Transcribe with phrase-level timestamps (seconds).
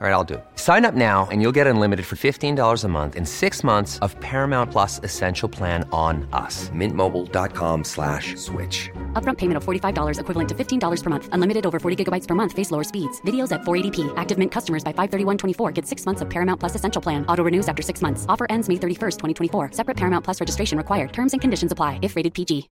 [0.00, 0.44] All right, I'll do it.
[0.54, 4.18] Sign up now and you'll get unlimited for $15 a month in six months of
[4.20, 6.70] Paramount Plus Essential Plan on us.
[6.70, 8.88] Mintmobile.com slash switch.
[9.12, 11.28] Upfront payment of $45 equivalent to $15 per month.
[11.32, 12.52] Unlimited over 40 gigabytes per month.
[12.54, 13.20] Face lower speeds.
[13.26, 14.10] Videos at 480p.
[14.16, 17.26] Active Mint customers by 531.24 get six months of Paramount Plus Essential Plan.
[17.26, 18.24] Auto renews after six months.
[18.26, 19.72] Offer ends May 31st, 2024.
[19.72, 21.12] Separate Paramount Plus registration required.
[21.12, 22.68] Terms and conditions apply if rated PG.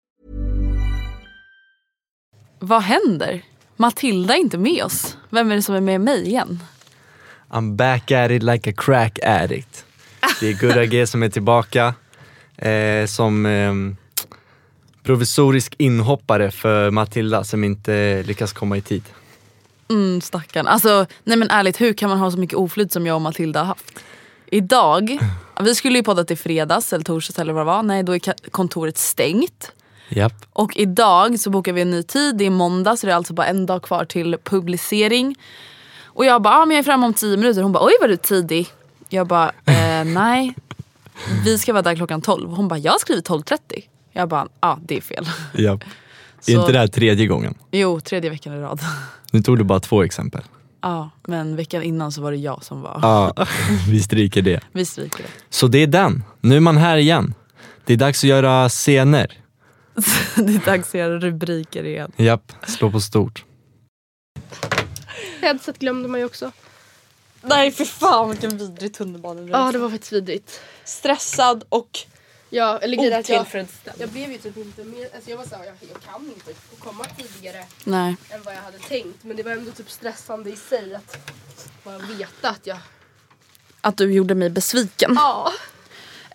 [2.60, 3.42] Vad händer?
[3.76, 5.16] Matilda är inte med oss.
[5.30, 6.60] Vem är det som är med mig igen?
[7.50, 9.84] I'm back at it like a crack addict.
[10.40, 11.94] Det är Gurra G som är tillbaka
[12.56, 13.74] eh, som eh,
[15.02, 19.02] provisorisk inhoppare för Matilda som inte lyckas komma i tid.
[19.88, 20.66] Mm, stackarn.
[20.66, 23.60] Alltså, nej men ärligt, hur kan man ha så mycket oflyt som jag och Matilda
[23.60, 24.00] har haft?
[24.46, 25.18] Idag,
[25.60, 27.82] vi skulle ju podda till fredags eller torsdags eller vad det var.
[27.82, 29.72] Nej, då är kontoret stängt.
[30.08, 30.46] Japp.
[30.52, 33.34] Och idag så bokar vi en ny tid, det är måndag så det är alltså
[33.34, 35.36] bara en dag kvar till publicering.
[36.16, 37.62] Och jag bara, ah, men jag är framme om tio minuter.
[37.62, 38.68] Hon bara, oj vad du är tidig.
[39.08, 40.54] Jag bara, eh, nej.
[41.44, 42.50] Vi ska vara där klockan 12.
[42.50, 43.58] Hon bara, jag har skrivit 12.30.
[44.12, 45.26] Jag bara, ja ah, det är fel.
[45.54, 45.84] Japp.
[46.40, 47.54] Så- Är inte det här tredje gången?
[47.70, 48.80] Jo, tredje veckan i rad.
[49.32, 50.42] Nu tog du bara två exempel.
[50.82, 52.98] Ja, men veckan innan så var det jag som var.
[53.02, 53.46] Ja,
[53.90, 54.60] vi stryker det.
[54.72, 55.28] Vi stryker det.
[55.50, 56.24] Så det är den.
[56.40, 57.34] Nu är man här igen.
[57.84, 59.32] Det är dags att göra scener.
[60.36, 62.12] Det är dags att göra rubriker igen.
[62.16, 63.44] Japp, slå på stort.
[65.40, 66.52] Headset glömde man ju också.
[67.42, 69.58] Nej för fan vilken vidrig tunnelbaneresa.
[69.58, 70.60] Ja det var faktiskt vidrigt.
[70.84, 72.06] Stressad och
[72.50, 73.46] Ja, eller grejen att jag,
[73.98, 77.04] jag blev ju typ inte med, alltså jag var såhär, jag, jag kan inte komma
[77.04, 78.16] tidigare Nej.
[78.30, 79.24] än vad jag hade tänkt.
[79.24, 81.18] Men det var ändå typ stressande i sig att
[81.84, 82.78] bara veta att jag...
[83.80, 85.12] Att du gjorde mig besviken.
[85.14, 85.52] Ja.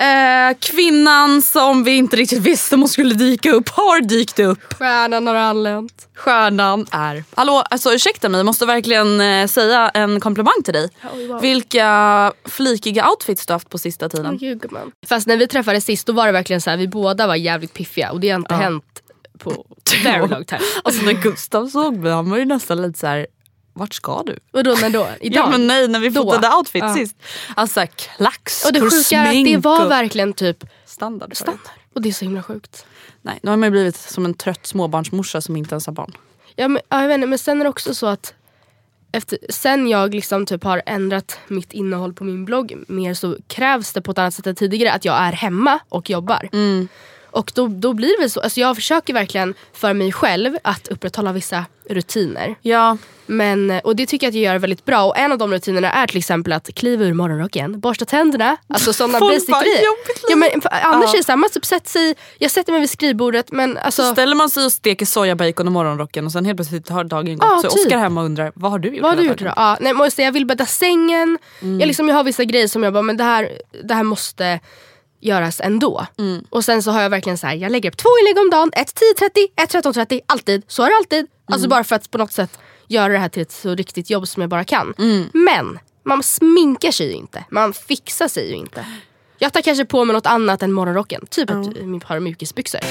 [0.01, 4.73] Eh, kvinnan som vi inte riktigt visste om hon skulle dyka upp har dykt upp.
[4.73, 6.07] Stjärnan har anlänt.
[6.15, 7.23] Stjärnan är...
[7.35, 10.89] Hallå, alltså ursäkta mig, jag måste verkligen eh, säga en komplimang till dig.
[11.15, 11.41] Oj, wow.
[11.41, 14.37] Vilka flikiga outfits du haft på sista tiden.
[14.37, 14.91] Gumman.
[15.07, 17.73] Fast när vi träffades sist då var det verkligen så här, vi båda var jävligt
[17.73, 18.57] piffiga och det har inte Ja.
[18.59, 18.83] hänt
[19.37, 19.65] på
[20.03, 20.61] very long time.
[20.83, 23.27] Alltså när Gustav såg mig, han var ju nästan lite så här.
[23.73, 24.39] Vart ska du?
[24.51, 25.07] Vadå när då?
[25.21, 25.43] Idag?
[25.45, 26.21] Ja men nej när vi Då?
[26.23, 26.93] fotade outfit Ja.
[26.95, 27.15] sist.
[27.55, 31.35] Alltså klackskor, och det sjuka är att det var verkligen typ standard.
[31.37, 31.61] standard.
[31.95, 32.85] Och det är så himla sjukt.
[33.21, 36.11] Nej, nu har man ju blivit som en trött småbarnsmorsa som inte ens har barn.
[36.55, 38.33] Ja, men, ja, jag vet inte, men sen är det också så att
[39.11, 43.93] efter, sen jag liksom typ har ändrat mitt innehåll på min blogg mer så krävs
[43.93, 46.49] det på ett annat sätt än tidigare att jag är hemma och jobbar.
[47.31, 48.41] Och då, då blir det väl så.
[48.41, 52.55] Alltså jag försöker verkligen för mig själv att upprätthålla vissa rutiner.
[52.61, 55.03] Ja, Men, och det tycker jag att jag gör väldigt bra.
[55.03, 58.57] Och en av de rutinerna är till exempel att kliva ur morgonrocken, borsta tänderna.
[58.67, 59.85] Alltså sådana basic grejer.
[59.85, 61.13] "Jobbigt Ja, men, för annars Ja.
[61.13, 64.35] är det samma, typ, sätt sig, jag sätter mig vid skrivbordet men alltså, så ställer
[64.35, 67.47] man sig och steker sojabacon i morgonrocken och sen helt plötsligt har dagen gått.
[67.49, 67.85] Ja, så typ.
[67.85, 69.53] Oskar hemma och undrar, vad har du gjort Vad har du gjort dagen?" idag?
[69.57, 71.37] Ja, nej, men jag, vill bädda sängen.
[71.59, 73.51] Jag, liksom, jag har vissa grejer som jag bara, men det här,
[73.83, 74.59] det här måste
[75.21, 76.05] göras ändå.
[76.49, 78.69] Och sen så har jag verkligen så här, jag lägger upp två inlägg om dagen.
[78.73, 79.29] Ett 10.30,
[79.63, 80.63] ett 13.30, alltid.
[80.67, 81.27] Så är det alltid.
[81.45, 84.27] Alltså bara för att på något sätt göra det här till ett så riktigt jobb
[84.27, 84.93] som jag bara kan.
[85.33, 87.45] Men man sminkar sig ju inte.
[87.49, 88.85] Man fixar sig ju inte.
[89.37, 91.25] Jag tar kanske på mig något annat än morgonrocken.
[91.29, 92.81] Typ ett par mjukisbyxor.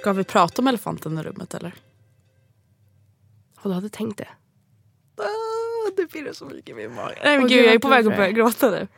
[0.00, 1.74] Ska vi prata om elefanten i rummet eller?
[3.60, 4.28] Och du hade tänkt det?
[5.16, 7.18] Ah, det pirrar så mycket i min mage.
[7.24, 8.88] Nej men gud gud, jag är på väg att börja gråta nu.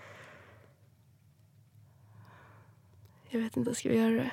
[3.29, 4.31] Jag vet inte, ska vi göra det?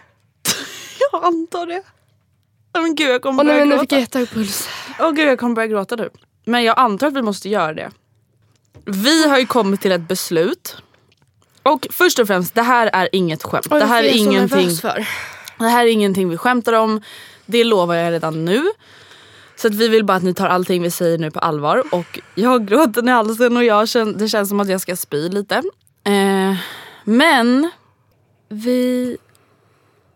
[1.12, 1.84] Jag antar det.
[2.74, 3.82] Nej men gud jag kommer Åh nej börja men nu gråta.
[3.84, 4.70] fick jag jättehög puls.
[5.00, 6.10] Åh gud jag kommer börja gråta nu.
[6.46, 7.92] Men jag antar att vi måste göra det.
[8.86, 10.78] Vi har ju kommit till ett beslut.
[11.64, 13.68] Och först och främst, det här är inget skämt.
[13.72, 15.08] Oj, det, här är så ingenting, för?
[15.64, 17.02] Det här är ingenting vi skämtar om.
[17.46, 18.72] Det lovar jag redan nu.
[19.56, 21.84] Så att vi vill bara att ni tar allting vi säger nu på allvar.
[21.92, 24.96] Och jag har gråten i halsen och jag känner, det känns som att jag ska
[24.96, 25.56] spy lite.
[26.04, 26.56] Eh,
[27.04, 27.72] men
[28.50, 29.18] Vi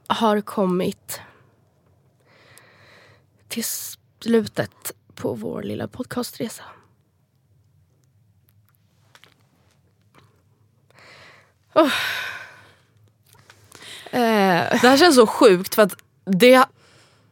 [0.07, 1.21] har kommit
[3.47, 6.63] till slutet på vår lilla podcastresa.
[11.75, 11.91] Oh.
[14.81, 15.95] Det här känns så sjukt för att
[16.25, 16.65] det,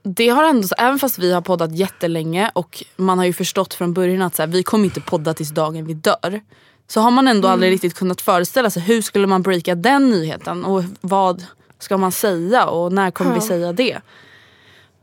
[0.03, 3.93] det har ändå, även fast vi har poddat jättelänge och man har ju förstått från
[3.93, 6.41] början att så här, vi kommer inte podda tills dagen vi dör.
[6.87, 10.65] Så har man ändå aldrig riktigt kunnat föreställa sig hur skulle man breaka den nyheten
[10.65, 11.45] och vad
[11.79, 13.47] ska man säga och när kommer vi Ja.
[13.47, 14.01] säga det.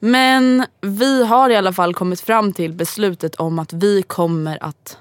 [0.01, 4.99] Men vi har i alla fall kommit fram till beslutet om att vi kommer att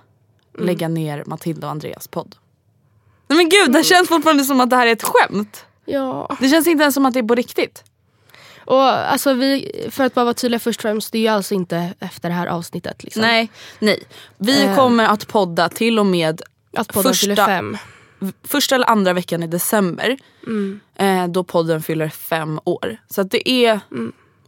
[0.60, 2.36] lägga ner Matilda och Andreas podd.
[3.28, 5.66] Nej men gud, det känns fortfarande som att det här är ett skämt.
[5.88, 6.38] Ja.
[6.40, 7.84] Det känns inte ens som att det är på riktigt.
[8.66, 11.54] Och alltså vi, för att bara vara tydliga först och främst, det är ju alltså
[11.54, 13.04] inte efter det här avsnittet.
[13.04, 13.22] Liksom.
[13.22, 14.04] Nej, nej.
[14.38, 14.76] Vi Eh.
[14.76, 16.42] kommer att podda till och med
[16.78, 17.78] Att podden fyller första- fem.
[18.44, 20.18] första eller andra veckan i december.
[20.48, 20.80] Mm.
[20.96, 22.98] Eh, då podden fyller fem år.
[23.10, 23.80] Så det är,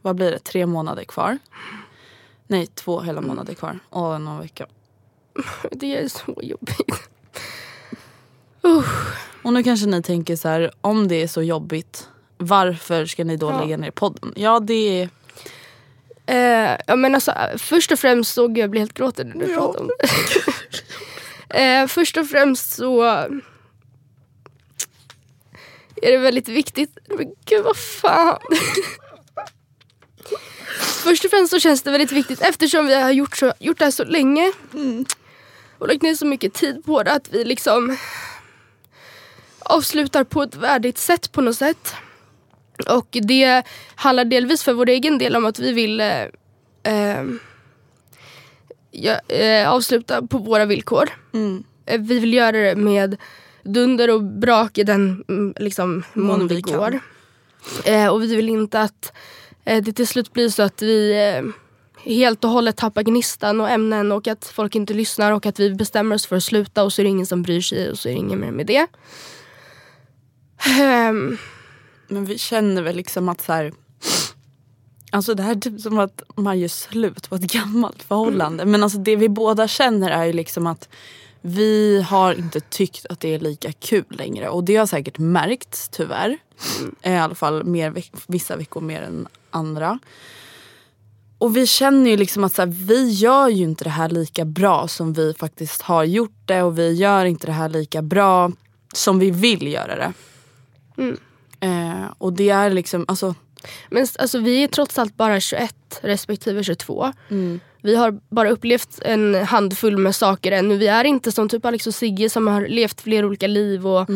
[0.02, 1.38] vad blir det, tre månader kvar?
[2.48, 3.80] Nej, två hela månader kvar.
[3.90, 4.66] Och någon vecka.
[5.72, 7.10] Det är så jobbigt.
[9.42, 12.08] Och nu kanske ni tänker så här, om det är så jobbigt,
[12.38, 13.62] varför ska ni då Ja.
[13.62, 14.34] lägga ner podden?
[14.36, 15.10] Ja, det är...
[16.26, 19.54] Eh, ja, men alltså, först och främst så, gud, jag blir helt gråten när du
[19.56, 19.90] pratar om
[21.50, 21.50] det.
[21.64, 23.04] eh, först och främst så
[26.02, 26.98] är det väldigt viktigt.
[27.08, 28.40] Men gud vad fan.
[31.04, 33.86] först och främst så känns det väldigt viktigt eftersom vi har gjort, så, gjort det
[33.86, 34.52] här så länge
[35.78, 37.98] och lagt ner så mycket tid på det att vi liksom
[39.70, 41.94] avslutar på ett värdigt sätt på något sätt.
[42.88, 43.64] Och det
[43.96, 46.24] handlar delvis för vår egen del om att vi vill eh,
[46.84, 47.26] eh,
[49.28, 51.10] eh, avsluta på våra villkor.
[51.34, 51.64] Mm.
[51.86, 53.18] Eh, vi vill göra det med
[53.64, 57.00] dunder och brak i den mm, liksom, mån vi går.
[57.86, 59.14] Eh, och vi vill inte att
[59.66, 61.16] eh, det till slut blir så att vi
[62.04, 65.74] helt och hållet tappar gnistan och ämnen och att folk inte lyssnar och att vi
[65.74, 68.10] bestämmer oss för att sluta och så är det ingen som bryr sig och så
[68.10, 68.88] är det inget mer med det.
[71.10, 71.38] Um.
[72.08, 73.74] Men vi känner väl liksom att så här.
[75.12, 78.66] Alltså det här är typ som att man gör slut på ett gammalt förhållande.
[78.66, 80.90] Men alltså det vi båda känner är ju liksom att
[81.42, 84.50] vi har inte tyckt att det är lika kul längre.
[84.50, 86.38] Och det har säkert märkts tyvärr.
[87.02, 90.00] Eh, I alla fall mer, veck- vissa veckor mer än andra.
[91.38, 94.46] Och vi känner ju liksom att så här, vi gör ju inte det här lika
[94.46, 96.64] bra som vi faktiskt har gjort det.
[96.64, 98.52] Och vi gör inte det här lika bra
[98.94, 100.14] som vi vill göra det.
[101.60, 103.36] Eh, och det är liksom, alltså
[103.90, 107.14] Men alltså, vi är trots allt bara 21 respektive 22.
[107.82, 110.78] Vi har bara upplevt en handfull med saker ännu.
[110.78, 113.88] Vi är inte som typ Alex och Sigge som har levt flera olika liv.
[113.88, 114.10] Och,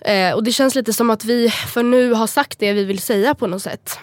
[0.00, 2.98] eh, och det känns lite som att vi för nu har sagt det vi vill
[2.98, 3.98] säga på något sätt.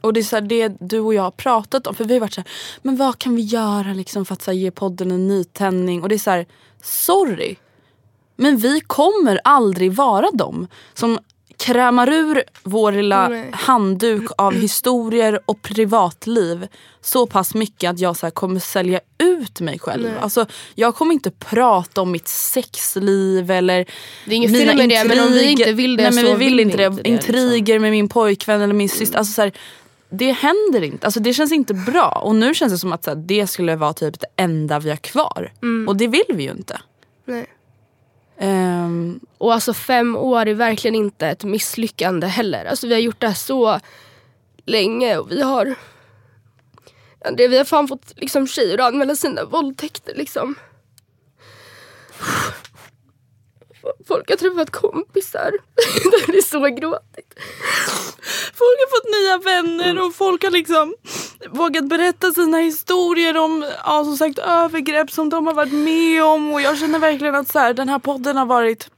[0.00, 1.94] Och det är så här, det du och jag har pratat om.
[1.94, 2.50] För vi har varit så här,
[2.82, 6.02] men vad kan vi göra liksom för att här, ge podden en nytändning?
[6.02, 6.46] Och det är så här,
[6.82, 7.56] sorry.
[8.36, 11.18] Men vi kommer aldrig vara dem som
[11.72, 13.50] krämar ur vår lilla Nej.
[13.52, 16.66] handduk av historier och privatliv
[17.00, 20.02] så pass mycket att jag så kommer sälja ut mig själv.
[20.02, 20.12] Nej.
[20.20, 23.86] Alltså, jag kommer inte prata om mitt sexliv eller
[24.26, 26.24] Det är inget mina fel med det, men om vi inte vill det Nej, men
[26.24, 26.86] så vi vill vill inte vi det.
[26.86, 27.34] inte det, liksom.
[27.34, 29.18] Intriger med min pojkvän eller min syster.
[29.18, 29.52] Alltså, så här,
[30.10, 31.06] det händer inte.
[31.06, 32.22] Alltså, det känns inte bra.
[32.24, 34.90] Och nu känns det som att så här, det skulle vara typ det enda vi
[34.90, 35.52] har kvar.
[35.88, 36.80] Och det vill vi ju inte.
[37.24, 37.46] Nej.
[38.42, 42.64] Um, Och alltså fem år är verkligen inte ett misslyckande heller.
[42.64, 43.80] Alltså vi har gjort det här så
[44.64, 45.74] länge och vi har...
[47.36, 50.54] Det, vi har fan fått liksom, tjejer att anmäla sina våldtäkter liksom.
[54.08, 55.52] Folk har träffat kompisar.
[56.26, 57.34] det är så gråtigt.
[58.54, 60.94] folk har fått nya vänner och folk har liksom
[61.50, 66.52] vågat berätta sina historier om ja, som sagt, övergrepp som de har varit med om.
[66.52, 68.90] Och jag känner verkligen att så här, den här podden har varit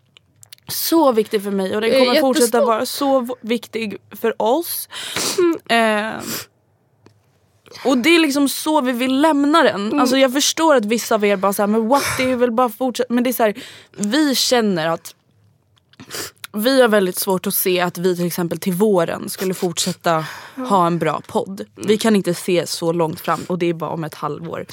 [0.69, 4.89] så viktig för mig och den kommer fortsätta vara så viktig för oss.
[5.69, 6.13] Eh,
[7.85, 10.01] Och det är liksom så vi vill lämna den.
[10.01, 12.69] Alltså jag förstår att vissa av er bara såhär, men what, det är väl bara
[12.69, 13.07] fortsätt.
[13.11, 13.55] Men det är så här,
[13.97, 15.15] vi känner att
[16.53, 20.27] vi har väldigt svårt att se att vi till exempel till våren skulle fortsätta
[20.57, 21.65] ha en bra podd.
[21.75, 24.67] Vi kan inte se så långt fram och det är bara om ett halvår.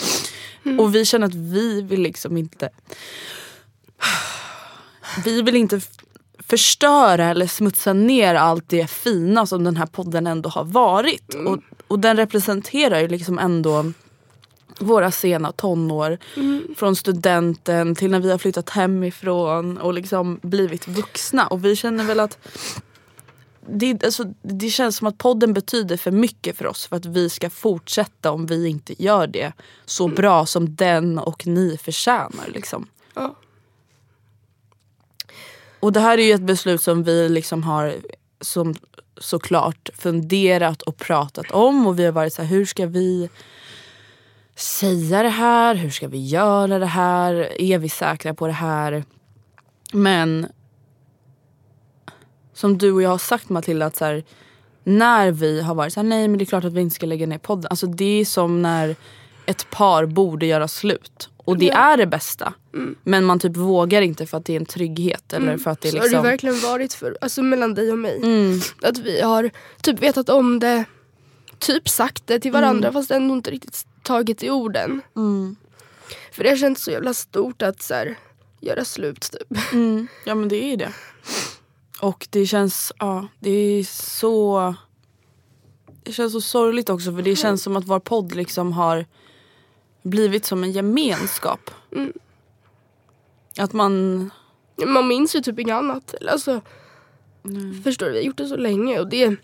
[0.79, 2.69] Och vi känner att vi vill liksom inte
[5.25, 5.81] vi vill inte
[6.49, 11.33] förstöra eller smutsa ner allt det fina som den här podden ändå har varit.
[11.33, 13.91] Och, och den representerar ju liksom ändå
[14.79, 16.17] våra sena tonår.
[16.75, 21.47] Från studenten till när vi har flyttat hemifrån och liksom blivit vuxna.
[21.47, 22.37] Och vi känner väl att
[23.71, 27.29] det, alltså, det känns som att podden betyder för mycket för oss för att vi
[27.29, 29.53] ska fortsätta om vi inte gör det
[29.85, 32.47] så bra som den och ni förtjänar.
[32.47, 32.87] Liksom.
[35.79, 37.95] Och det här är ju ett beslut som vi liksom har
[38.41, 38.75] som
[39.17, 43.29] såklart funderat och pratat om och vi har varit så här, hur ska vi
[44.55, 45.75] säga det här?
[45.75, 47.61] Hur ska vi göra det här?
[47.61, 49.03] Är vi säkra på det här?
[49.93, 50.47] Men
[52.53, 54.23] som du och jag har sagt Matilda, att så här,
[54.83, 57.05] när vi har varit så här, nej men det är klart att vi inte ska
[57.05, 57.67] lägga ner podden.
[57.69, 58.95] Alltså det är som när
[59.49, 61.29] ett par borde göra slut.
[61.37, 62.53] Och det är det bästa.
[63.03, 65.33] Men man typ vågar inte för att det är en trygghet.
[65.33, 66.23] Eller för att det är Så har liksom...
[66.23, 68.17] det verkligen varit för, alltså mellan dig och mig.
[68.17, 68.59] Mm.
[68.81, 69.51] Att vi har
[69.81, 70.85] typ vetat om det,
[71.59, 72.93] typ sagt det till varandra Mm.
[72.93, 75.01] fast ändå inte riktigt tagit i orden.
[76.31, 78.17] För det har känts så jävla stort att så här,
[78.59, 79.73] göra slut typ.
[79.73, 80.07] Mm.
[80.25, 80.91] Ja men det är det.
[82.01, 84.75] Och det känns, ja det är så
[86.03, 89.05] Det känns så sorgligt också för det känns som att vår podd liksom har
[90.09, 91.71] blivit som en gemenskap.
[93.57, 94.31] Att man,
[94.85, 96.15] Man minns ju typ inget annat.
[96.29, 96.61] Alltså,
[97.83, 98.11] Förstår du?
[98.11, 99.35] Vi har gjort det så länge och det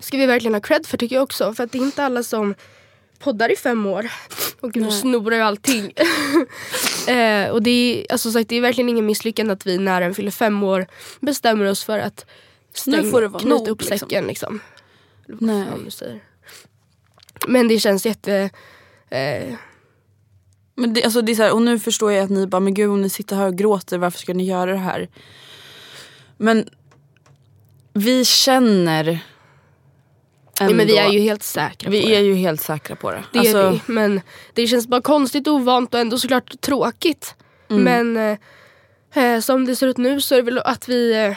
[0.00, 1.54] ska vi verkligen ha cred för tycker jag också.
[1.54, 2.54] För att det är inte alla som
[3.18, 4.10] poddar i fem år.
[4.60, 5.92] Och nu snorar jag allting.
[7.08, 10.14] eh, och det är, alltså, sagt, det är verkligen ingen misslyckande att vi när den
[10.14, 10.86] fyller fem år
[11.20, 12.26] bestämmer oss för att
[12.86, 13.98] Nu stänga, får det vara knyta nog, upp liksom.
[13.98, 14.26] säcken.
[14.26, 14.60] Liksom.
[15.28, 16.22] Vad Nej.
[17.48, 18.50] Men det känns jätte...
[19.14, 19.54] Eh,
[20.76, 22.74] men det, alltså det är så här, och nu förstår jag att ni bara, men
[22.74, 25.08] gud om ni sitter här och gråter, varför ska ni göra det här?
[26.36, 26.68] Men
[27.92, 32.14] vi känner nej, men vi ändå- är ju helt säkra på vi det.
[32.16, 33.24] är ju helt säkra på det.
[33.32, 33.80] Det Alltså, är vi.
[33.86, 34.20] Men
[34.54, 37.34] det känns bara konstigt ovant och ändå såklart tråkigt.
[37.70, 37.82] Mm.
[38.12, 38.38] Men
[39.14, 41.36] eh, eh, som det ser ut nu så är det väl att vi eh,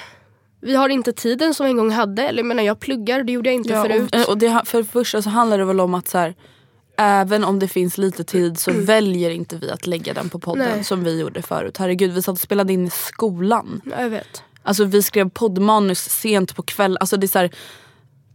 [0.61, 2.21] vi har inte tiden som vi en gång hade.
[2.27, 4.15] Eller jag menar jag pluggar, det gjorde jag inte Ja, förut.
[4.15, 6.35] och, och det, för det första så handlar det väl om att så här,
[6.97, 10.69] även om det finns lite tid så väljer inte vi att lägga den på podden
[10.75, 10.83] Nej.
[10.83, 11.77] som vi gjorde förut.
[11.77, 13.81] Herregud, vi satt och spelade in i skolan.
[13.85, 14.43] Ja, jag vet.
[14.63, 16.97] Alltså vi skrev poddmanus sent på kvällen.
[16.99, 17.51] Alltså det är så här,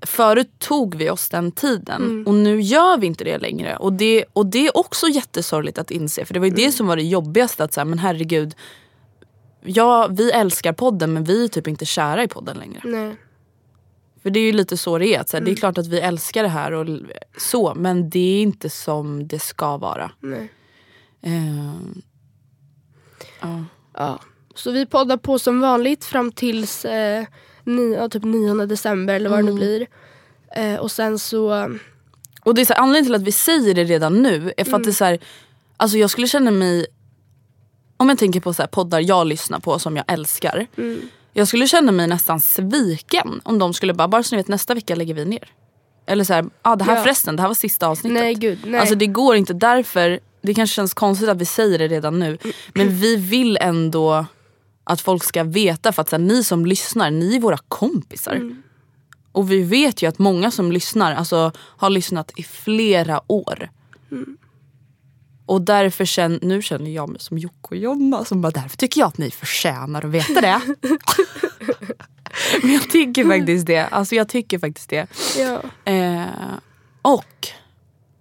[0.07, 3.77] förut tog vi oss den tiden och nu gör vi inte det längre.
[3.77, 6.87] Och det, och det är också jättesorgligt att inse för det var ju det som
[6.87, 7.65] var det jobbigaste.
[7.65, 8.55] Att så här, men herregud,
[9.65, 12.81] ja, vi älskar podden men vi är typ inte kära i podden längre.
[12.85, 13.17] Nej.
[14.23, 15.21] För det är ju lite så det är.
[15.21, 16.87] att Så här, Det är klart att vi älskar det här och
[17.39, 20.11] så men det är inte som det ska vara.
[20.21, 20.53] Nej.
[21.23, 22.03] Ehm,
[23.41, 23.65] ja.
[23.95, 24.21] Ja.
[24.55, 27.25] Så vi poddar på som vanligt fram tills eh,
[27.65, 29.47] ni, ja, typ 9 december eller vad Mm.
[29.47, 29.87] det nu blir.
[30.57, 31.69] Eh, och sen så...
[32.45, 34.77] Och det är så här, anledningen till att vi säger det redan nu är för
[34.77, 35.19] att det är så här,
[35.77, 36.87] alltså jag skulle känna mig,
[37.97, 40.67] om jag tänker på så här poddar jag lyssnar på som jag älskar.
[41.33, 44.75] Jag skulle känna mig nästan sviken om de skulle bara, bara så ni vet nästa
[44.75, 45.49] vecka lägger vi ner.
[46.07, 47.03] Eller så här, ah, det här Ja.
[47.03, 48.21] förresten, det här var sista avsnittet.
[48.21, 48.81] Nej gud, nej.
[48.81, 52.39] Alltså det går inte därför, det kanske känns konstigt att vi säger det redan nu.
[52.75, 54.27] Men vi vill ändå
[54.85, 58.57] att folk ska veta för att här, ni som lyssnar, ni är våra kompisar.
[59.33, 63.71] Och vi vet ju att många som lyssnar alltså, har lyssnat i flera år.
[65.47, 69.01] Och därför känner, nu känner jag mig som Jocke och Jonna som bara därför tycker
[69.01, 70.61] jag att ni förtjänar att veta det.
[72.63, 73.87] Men jag tycker faktiskt det.
[73.87, 75.07] Alltså jag tycker faktiskt det.
[75.39, 75.63] ja.
[75.93, 76.27] Eh,
[77.03, 77.49] och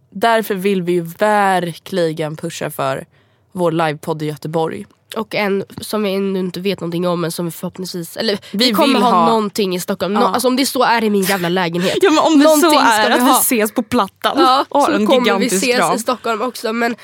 [0.10, 3.06] därför vill vi ju verkligen pusha för
[3.52, 4.86] vår livepodd i Göteborg.
[5.18, 8.66] Och en som vi ännu inte vet någonting om men som vi förhoppningsvis, eller vi,
[8.66, 10.14] Vi kommer ha, ha- någonting i Stockholm.
[10.14, 10.28] Nå, Ja.
[10.28, 11.98] alltså om det så är i min jävla lägenhet.
[12.02, 14.86] Ja men om det Någonting så är vi att vi ses på Plattan Ja, har
[15.00, 15.96] så kommer vi ses kram.
[15.96, 16.74] i Stockholm också.
[16.74, 16.96] Men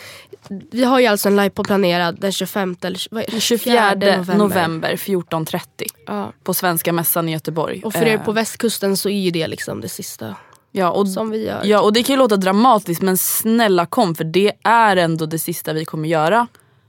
[0.72, 3.40] vi har ju alltså en livepodd planerad den 25 eller vad är det?
[3.42, 3.96] 24
[4.38, 5.62] november, 14.30
[6.08, 6.32] Ja.
[6.44, 7.82] på Svenska Mässan i Göteborg.
[7.86, 10.36] Och för er Eh, på västkusten så är ju det liksom det sista
[10.72, 11.62] ja, och, som vi gör.
[11.64, 15.40] ja, och det kan ju låta dramatiskt men snälla kom för det är ändå det
[15.40, 16.48] sista vi kommer göra.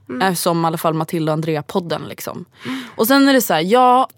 [0.08, 0.36] Mm.
[0.36, 2.08] Som i alla fall Matilda och Andrea-podden.
[2.08, 2.44] Liksom.
[2.96, 4.08] Och sen är det så här, ja,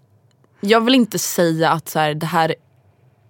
[0.61, 2.55] jag vill inte säga att så här, det här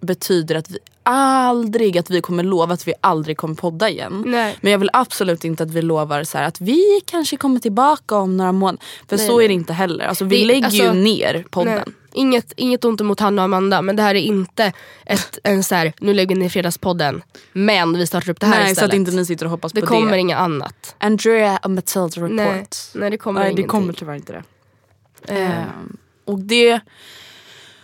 [0.01, 4.23] betyder att vi aldrig att vi kommer lova att vi aldrig kommer podda igen.
[4.27, 4.57] Nej.
[4.61, 8.15] Men jag vill absolut inte att vi lovar så här att vi kanske kommer tillbaka
[8.15, 8.83] om några månader.
[9.09, 9.45] För Nej, så nej.
[9.45, 10.05] är det inte heller.
[10.05, 11.93] Alltså, vi Det- lägger ju alltså, ner podden.
[12.13, 12.21] Nej.
[12.21, 14.73] Inget, inget ont emot Hanna och Amanda men det här är inte
[15.05, 17.21] ett, en så här, nu lägger ni Fredagspodden
[17.53, 18.89] men vi startar upp det här Nej, så istället.
[18.91, 20.19] att inte ni sitter och hoppas det på kommer det.
[20.19, 20.95] inget annat.
[20.97, 22.75] Andrea och Matilda Nej, report.
[22.95, 23.67] nej det kommer Nej det ingenting.
[23.67, 24.43] kommer tyvärr inte det.
[25.33, 26.79] Ehm, och det,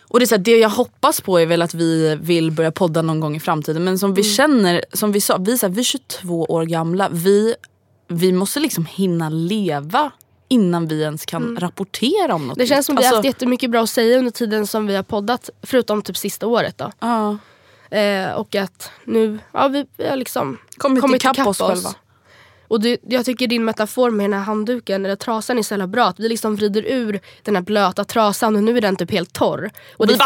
[0.10, 2.72] och det, är så här, det jag hoppas på är väl att vi vill börja
[2.72, 3.84] podda någon gång i framtiden.
[3.84, 4.34] Men som vi Mm.
[4.34, 7.10] känner, som vi sa, vi, är så här, vi är 22 år gamla.
[7.12, 7.56] Vi,
[8.08, 10.12] vi måste liksom hinna leva
[10.48, 12.66] innan vi ens kan rapportera om något Mm.
[12.68, 14.96] det känns som vi har Alltså, haft jättemycket bra att säga under tiden som vi
[14.96, 15.50] har poddat.
[15.64, 16.92] Förutom typ sista året då.
[17.00, 17.38] ja,
[17.90, 21.90] Eh, och att nu, ja vi, vi har liksom kommit, kommit ikapp ikapp oss själva.
[22.68, 25.88] Och det, jag tycker din metafor med den här handduken eller trasan är så jävla
[25.88, 26.06] bra.
[26.06, 29.34] Att vi liksom vrider ur den här blöta trasan och nu är den typ helt
[29.34, 29.70] torr.
[29.98, 30.18] Och det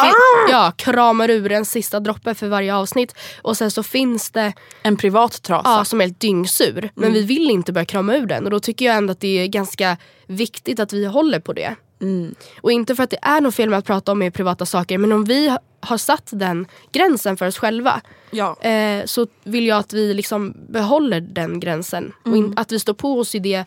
[0.50, 3.16] ja, kramar ur en sista droppe för varje avsnitt.
[3.42, 5.70] Och sen så finns det En privat trasa.
[5.70, 6.92] ja, som är helt dyngsur.
[6.96, 7.14] Men Mm.
[7.14, 8.44] vi vill inte börja krama ur den.
[8.46, 11.76] Och då tycker jag ändå att det är ganska viktigt att vi håller på det.
[12.02, 12.36] Mm.
[12.62, 14.98] Och inte för att det är något fel med att prata om mer privata saker.
[14.98, 18.02] Men om vi har satt den gränsen för oss själva.
[18.32, 18.62] Ja.
[18.62, 22.14] Eh, så vill jag att vi liksom behåller den gränsen.
[22.22, 22.38] Och Mm.
[22.46, 23.66] in, att vi står på oss i det.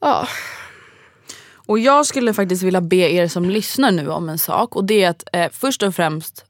[0.00, 0.28] Ja,
[1.66, 4.76] Och jag skulle faktiskt vilja be er som lyssnar nu om en sak.
[4.76, 6.44] Och det är att eh, först och främst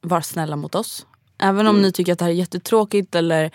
[0.00, 1.06] var snälla mot oss.
[1.38, 3.50] Även om ni tycker att det här är jättetråkigt eller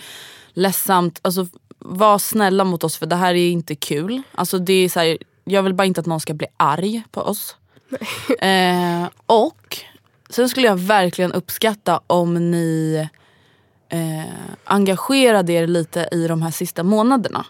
[0.53, 1.19] ledsamt.
[1.21, 1.47] Alltså,
[1.79, 4.21] var snälla mot oss för det här är inte kul.
[4.31, 7.21] Alltså, det är så här, jag vill bara inte att någon ska bli arg på
[7.21, 7.55] oss.
[8.39, 9.77] Eh, och
[10.29, 13.08] sen skulle jag verkligen uppskatta om ni
[13.89, 17.46] eh, engagerade er lite i de här sista månaderna.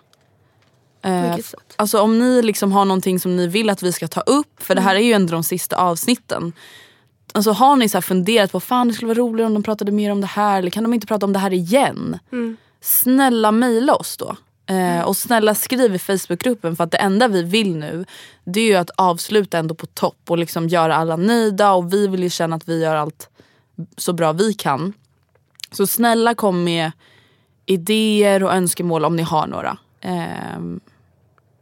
[1.01, 1.37] Eh?
[1.75, 4.75] Alltså om ni liksom har någonting som ni vill att vi ska ta upp, för
[4.75, 6.53] det här är ju ändå de sista avsnitten.
[7.33, 10.11] Alltså har ni så funderat på fan det skulle vara roligare om de pratade mer
[10.11, 12.19] om det här eller kan de inte prata om det här igen?
[12.81, 14.35] Snälla mejla oss då.
[14.67, 18.05] Eh, och snälla skriv i Facebookgruppen för att det enda vi vill nu
[18.43, 22.07] det är ju att avsluta ändå på topp och liksom göra alla nöjda och vi
[22.07, 23.29] vill ju känna att vi gör allt
[23.97, 24.93] så bra vi kan.
[25.71, 26.91] Så snälla kom med
[27.65, 29.77] idéer och önskemål om ni har några.
[30.01, 30.79] Ehm,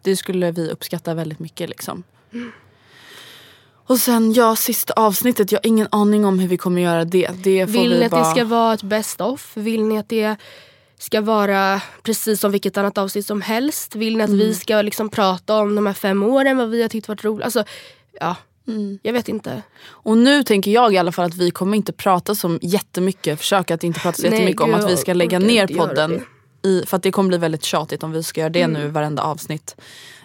[0.02, 1.70] det skulle vi uppskatta väldigt mycket.
[1.70, 2.04] Liksom.
[3.88, 5.52] Och sen ja, sista avsnittet.
[5.52, 7.30] Jag har ingen aning om hur vi kommer göra det.
[7.44, 8.24] det får Vill vi ni att bara...
[8.24, 9.58] det ska vara ett best of?
[9.58, 10.36] Vill ni att det
[10.98, 13.96] ska vara precis som vilket annat avsnitt som helst?
[13.96, 14.40] Vill ni att Mm.
[14.40, 17.46] vi ska liksom prata om de här fem åren, vad vi har tyckt varit roligt?
[17.46, 17.64] Alltså,
[18.20, 18.36] ja,
[18.68, 19.00] Mm.
[19.04, 19.64] jag vet inte.
[19.88, 23.40] Och nu tänker jag i alla fall att vi kommer inte prata så jättemycket.
[23.40, 26.12] Försöka att inte prata så Nej, jättemycket om gud, att vi ska lägga ner podden.
[26.12, 26.26] Mm.
[26.64, 29.24] I, för att det kommer bli väldigt tjatigt om vi ska göra det nu varenda
[29.24, 29.76] avsnitt.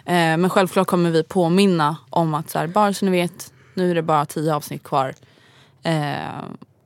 [0.05, 3.91] Eh, men självklart kommer vi påminna om att så här, bara så ni vet, nu
[3.91, 5.13] är det bara tio avsnitt kvar.
[5.83, 6.15] Eh,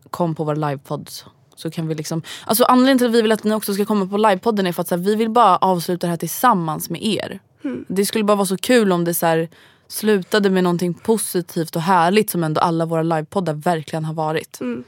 [0.10, 1.10] kom på vår livepodd.
[1.56, 4.08] Så, kan vi liksom, alltså anledningen till att vi vill att ni också ska komma
[4.08, 7.04] på livepodden är för att så här, vi vill bara avsluta det här tillsammans med
[7.04, 7.40] er.
[7.64, 7.86] Mm.
[7.88, 9.50] Det skulle bara vara så kul om det så här,
[9.88, 14.62] slutade med någonting positivt och härligt som ändå alla våra livepoddar verkligen har varit.
[14.62, 14.84] Mm.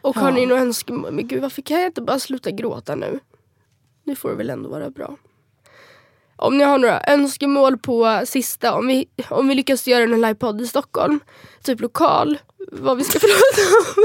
[0.00, 1.12] Och har ni några önskemål?
[1.12, 3.20] Men gud, varför kan jag inte bara sluta gråta nu?
[4.04, 5.16] Nu får det väl ändå vara bra.
[6.36, 10.60] Om ni har några önskemål på sista, om vi, om vi lyckas göra en livepodd
[10.60, 11.20] i Stockholm,
[11.62, 12.38] typ lokal,
[12.72, 14.04] vad vi ska prata om.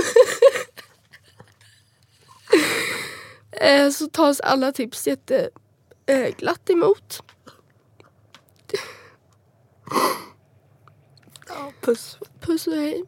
[3.51, 5.49] eh, så tas alla tips jätte
[6.05, 6.34] eh,
[6.69, 7.23] emot.
[11.81, 12.17] Puss.
[12.39, 13.03] Puss och hej.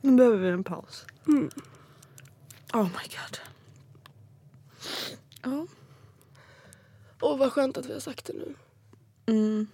[0.00, 1.06] Nu behöver vi en paus.
[2.72, 3.38] Oh my god.
[5.42, 5.66] Ja.
[7.20, 8.54] Åh vad skönt att vi har sagt det nu.
[9.26, 9.66] Mm.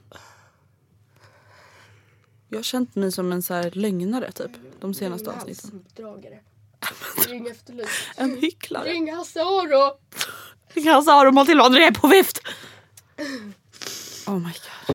[2.49, 5.85] Jag har känt mig som en så här lögnare typ de senaste avsnitten.
[5.97, 6.41] Dragare.
[7.29, 7.91] Ring efterlyst.
[8.17, 8.85] En hycklare.
[8.85, 9.99] Ring Hasse Aro.
[10.75, 12.41] Jag sa de till André är på vift.
[14.27, 14.95] Oh my god.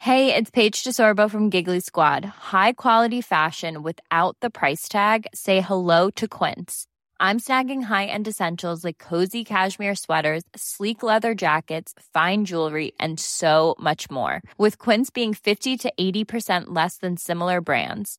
[0.00, 2.24] Hey, it's Paige DeSorbo from Giggly Squad.
[2.24, 5.26] High quality fashion without the price tag.
[5.34, 6.86] Say hello to Quince.
[7.20, 13.74] I'm snagging high-end essentials like cozy cashmere sweaters, sleek leather jackets, fine jewelry, and so
[13.80, 14.40] much more.
[14.56, 18.18] With Quince being 50 to 80% less than similar brands.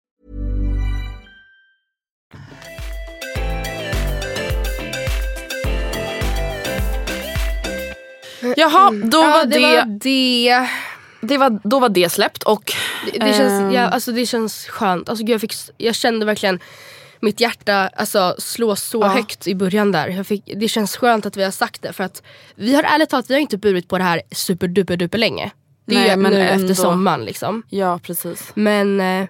[8.57, 10.67] Jaha, då Ja, var det det, var det.
[11.21, 12.73] det var, då var det släppt och
[13.13, 15.09] Det, det, känns, ehm, ja, alltså, det känns skönt.
[15.09, 16.59] Alltså, gud, jag, fick, jag kände verkligen
[17.19, 19.07] mitt hjärta alltså, slå så Ja.
[19.07, 20.23] högt i början där.
[20.23, 21.93] Fick, det känns skönt att vi har sagt det.
[21.93, 22.23] För att
[22.55, 25.51] vi har ärligt talat vi har inte burit på det här superduper duper länge.
[25.85, 26.63] Det är Nej, ju men nu ändå.
[26.63, 27.63] efter sommaren liksom.
[27.69, 28.51] ja precis.
[28.53, 29.27] Men, eh,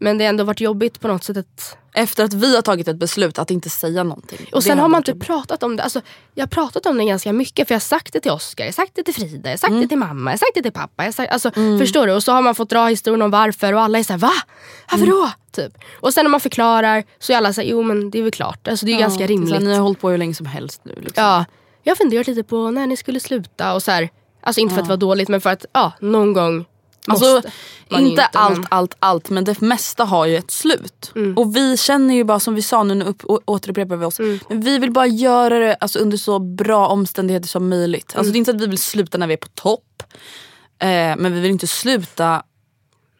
[0.00, 1.36] men det har ändå varit jobbigt på något sätt.
[1.36, 4.38] Att, Efter att vi har tagit ett beslut att inte säga någonting.
[4.52, 5.26] och sen har man inte jobbigt.
[5.26, 5.82] pratat om det.
[5.82, 6.00] Alltså,
[6.34, 8.68] jag har pratat om det ganska mycket för jag har sagt det till Oskar, jag
[8.68, 9.82] har sagt det till Frida, jag har sagt Mm.
[9.82, 11.04] det till mamma, jag har sagt det till pappa.
[11.04, 12.12] Jag sagt, alltså, Förstår du?
[12.12, 14.32] Och så har man fått dra historien om varför och alla är såhär va?
[14.90, 15.16] Varför Mm.
[15.18, 15.30] då?
[15.52, 15.78] Typ.
[16.00, 18.68] Och sen när man förklarar så är alla såhär jo men det är väl klart.
[18.68, 19.60] Alltså, det är ju ganska Ja, här, rimligt.
[19.62, 20.92] Ni har hållit på hur länge som helst nu.
[20.92, 21.24] Liksom.
[21.24, 21.44] Ja,
[21.82, 24.08] jag har funderat lite på när ni skulle sluta och så här,
[24.42, 26.64] Alltså inte för att det var dåligt men för att ja, någon gång
[27.10, 27.42] Alltså,
[27.90, 31.12] ju inte allt, men- allt, allt men det mesta har ju ett slut.
[31.16, 31.38] Mm.
[31.38, 34.18] Och vi känner ju bara som vi sa nu, nu upp, å- återupprepar vi oss.
[34.18, 34.38] Mm.
[34.48, 38.12] Men vi vill bara göra det alltså, under så bra omständigheter som möjligt.
[38.12, 38.18] Mm.
[38.20, 40.02] Alltså, det är inte att vi vill sluta när vi är på topp.
[40.78, 42.42] Eh, men vi vill inte sluta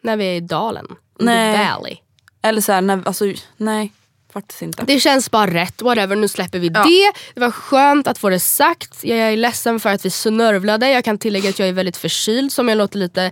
[0.01, 0.85] När vi är i dalen.
[1.19, 1.57] Nej.
[1.57, 1.97] The valley.
[2.41, 3.25] Eller så här, när, alltså,
[3.57, 3.93] nej
[4.33, 4.83] faktiskt inte.
[4.87, 6.83] Det känns bara rätt, whatever, nu släpper vi Ja.
[6.83, 7.11] det.
[7.33, 9.03] Det var skönt att få det sagt.
[9.03, 10.89] Jag är ledsen för att vi snörvlade.
[10.89, 12.51] Jag kan tillägga att jag är väldigt förkyld.
[12.51, 13.31] Så om jag låter lite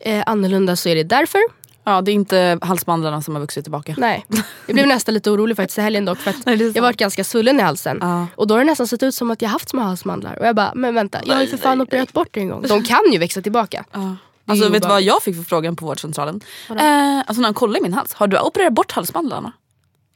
[0.00, 1.40] eh, annorlunda så är det därför.
[1.84, 3.94] Ja, det är inte halsmandlarna som har vuxit tillbaka.
[3.98, 4.26] Nej.
[4.66, 6.18] Jag blev nästan lite orolig faktiskt i helgen dock.
[6.18, 7.98] För att Nej, jag varit ganska svullen i halsen.
[8.00, 8.26] Ja.
[8.36, 10.38] Och då har det nästan sett ut som att jag haft små halsmandlar.
[10.38, 12.62] Och jag bara, men vänta, jag har ju för fan opererat bort det en gång.
[12.68, 13.84] De kan ju växa tillbaka.
[13.92, 14.16] Ja.
[14.46, 16.40] Alltså vet du vad jag fick för frågan på vårdcentralen?
[16.70, 18.14] Eh, alltså när han kollade i min hals.
[18.14, 19.52] Har du opererat bort halsmandlarna?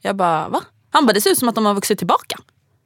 [0.01, 0.61] Jag bara va?
[0.89, 2.39] Han bara det ser ut som att de har vuxit tillbaka.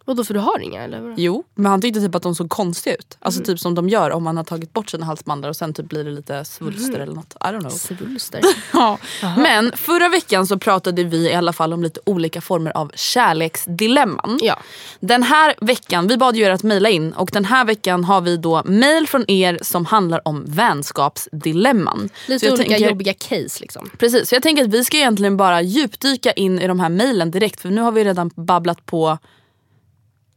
[0.05, 0.99] Och då för du har inga eller?
[1.01, 1.13] vadå?
[1.17, 3.17] Jo, men han tyckte typ att de såg konstiga ut.
[3.19, 3.45] Alltså Mm.
[3.45, 6.03] typ som de gör om man har tagit bort sina halsmandlar och sen typ blir
[6.03, 7.01] det lite svulster Mm.
[7.01, 7.33] eller något.
[7.41, 7.69] I don't know.
[7.71, 8.41] Svulster.
[8.73, 8.97] Ja.
[9.37, 14.39] Men förra veckan så pratade vi i alla fall om lite olika former av kärleksdilemman.
[14.41, 14.59] Ja.
[14.99, 18.21] Den här veckan, vi bad ju er att mejla in och den här veckan har
[18.21, 22.09] vi då mejl från er som handlar om vänskapsdilemman.
[22.27, 23.89] Lite olika tänker- jobbiga case liksom.
[23.97, 27.31] Precis, så jag tänker att vi ska egentligen bara djupdyka in i de här mejlen
[27.31, 29.17] direkt för nu har vi redan babblat på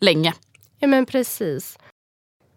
[0.00, 0.34] länge.
[0.78, 1.78] Ja men precis.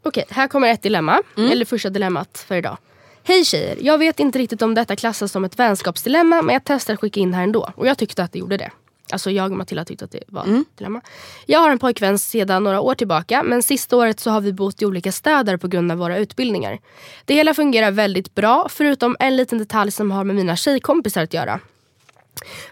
[0.04, 1.22] Okej, här kommer ett dilemma.
[1.38, 1.52] Mm.
[1.52, 2.78] Eller första dilemmat för idag.
[3.24, 6.94] Hej tjejer, jag vet inte riktigt om detta klassas som ett vänskapsdilemma men jag testar
[6.94, 7.72] att skicka in här ändå.
[7.76, 8.72] Och jag tyckte att det gjorde det.
[9.12, 10.62] Alltså jag och Matilda tyckte att det var Mm.
[10.72, 11.02] ett dilemma.
[11.46, 14.82] Jag har en pojkvän sedan några år tillbaka men sista året så har vi bott
[14.82, 16.80] i olika städer på grund av våra utbildningar.
[17.26, 21.34] Det hela fungerar väldigt bra förutom en liten detalj som har med mina tjejkompisar att
[21.34, 21.60] göra.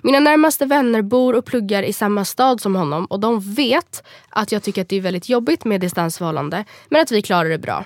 [0.01, 4.51] Mina närmaste vänner bor och pluggar i samma stad som honom och de vet att
[4.51, 7.85] jag tycker att det är väldigt jobbigt med distansförhållande men att vi klarar det bra.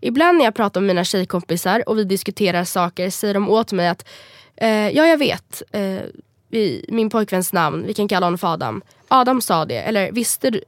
[0.00, 3.88] Ibland när jag pratar med mina tjejkompisar och vi diskuterar saker säger de åt mig
[3.88, 4.08] att
[4.56, 6.00] eh, ja jag vet eh,
[6.48, 8.82] vi, min pojkväns namn, vi kan kalla honom för Adam.
[9.08, 10.60] Adam sa det eller visste du,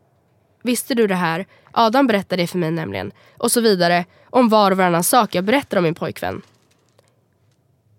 [0.62, 1.46] visste du det här?
[1.72, 3.12] Adam berättade det för mig nämligen.
[3.38, 6.42] Och så vidare om var och varannan sak jag berättar om min pojkvän.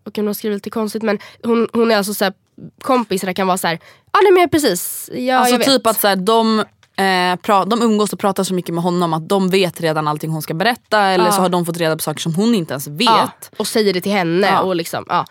[0.08, 2.34] Okej hon har skrivit lite konstigt men hon, hon är alltså såhär
[2.82, 3.80] kompisarna kan vara så här,
[4.14, 5.68] ja nej men precis, ja alltså jag vet.
[5.68, 6.60] typ att så här, de,
[6.98, 7.04] eh,
[7.44, 10.42] pra- de umgås och pratar så mycket med honom att de vet redan allting hon
[10.42, 11.32] ska berätta eller Ja.
[11.32, 13.00] så har de fått reda på saker som hon inte ens vet.
[13.08, 14.60] ja, och säger det till henne Ja.
[14.62, 15.26] och liksom, ja.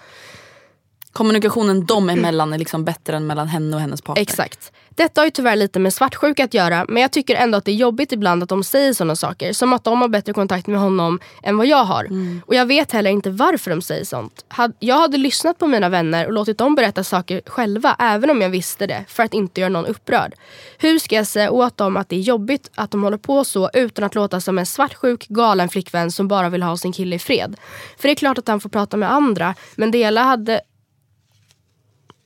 [1.14, 4.22] Kommunikationen dem emellan är liksom bättre än mellan henne och hennes partner.
[4.22, 4.72] Exakt.
[4.90, 7.70] Detta har ju tyvärr lite med svartsjuka att göra men jag tycker ändå att det
[7.70, 9.52] är jobbigt ibland att de säger sådana saker.
[9.52, 12.08] Som att de har bättre kontakt med honom än vad jag har.
[12.46, 14.44] Och jag vet heller inte varför de säger sånt.
[14.78, 18.50] Jag hade lyssnat på mina vänner och låtit dem berätta saker själva även om jag
[18.50, 20.34] visste det för att inte göra någon upprörd.
[20.78, 23.70] Hur ska jag säga åt dem att det är jobbigt att de håller på så
[23.72, 27.18] utan att låta som en svartsjuk galen flickvän som bara vill ha sin kille i
[27.18, 27.56] fred?
[27.98, 30.60] För det är klart att han får prata med andra men det hela hade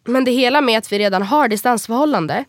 [0.08, 2.44] men det hela med att vi redan har distansförhållande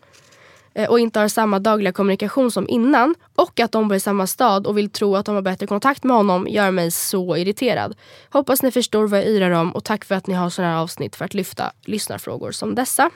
[0.74, 4.26] eh, och inte har samma dagliga kommunikation som innan och att de bor i samma
[4.26, 7.96] stad och vill tro att de har bättre kontakt med honom gör mig så irriterad.
[8.30, 10.80] Hoppas ni förstår vad jag yrar om och tack för att ni har sådana här
[10.80, 13.10] avsnitt för att lyfta lyssnarfrågor som dessa.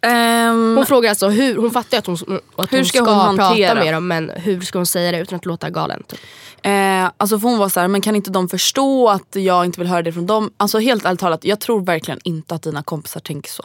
[0.00, 2.16] Ehm, Hon frågar alltså hur, hon fattar att hon,
[2.56, 3.68] att Hur hon ska hon hantera?
[3.68, 6.02] prata med dem men hur ska hon säga det utan att låta galen?
[6.08, 6.18] Typ.
[6.62, 9.80] Eh, alltså för hon var så här, men kan inte de förstå att jag inte
[9.80, 10.50] vill höra det från dem?
[10.56, 13.64] Alltså helt ärligt talat, jag tror verkligen inte att dina kompisar tänker så.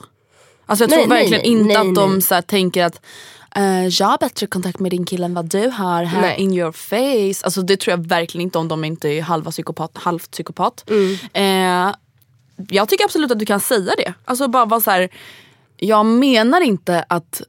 [0.65, 3.01] Alltså jag Nej, tror nej, verkligen nej, inte nej, att de så här, tänker att
[3.55, 6.39] eh, jag har bättre kontakt med din kille än vad du har här Nej.
[6.39, 7.45] in your face.
[7.45, 10.89] Alltså det tror jag verkligen inte om de inte är halva psykopat, halvt psykopat.
[10.89, 11.17] Mm.
[11.87, 11.95] Eh,
[12.69, 14.13] jag tycker absolut att du kan säga det.
[14.25, 15.09] Alltså bara vara så här,
[15.83, 17.41] jag menar inte att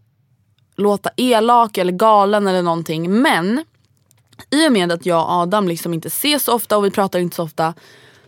[0.77, 3.65] låta elak eller galen eller någonting men
[4.51, 7.19] i och med att jag och Adam liksom inte ses så ofta och vi pratar
[7.19, 7.75] inte så ofta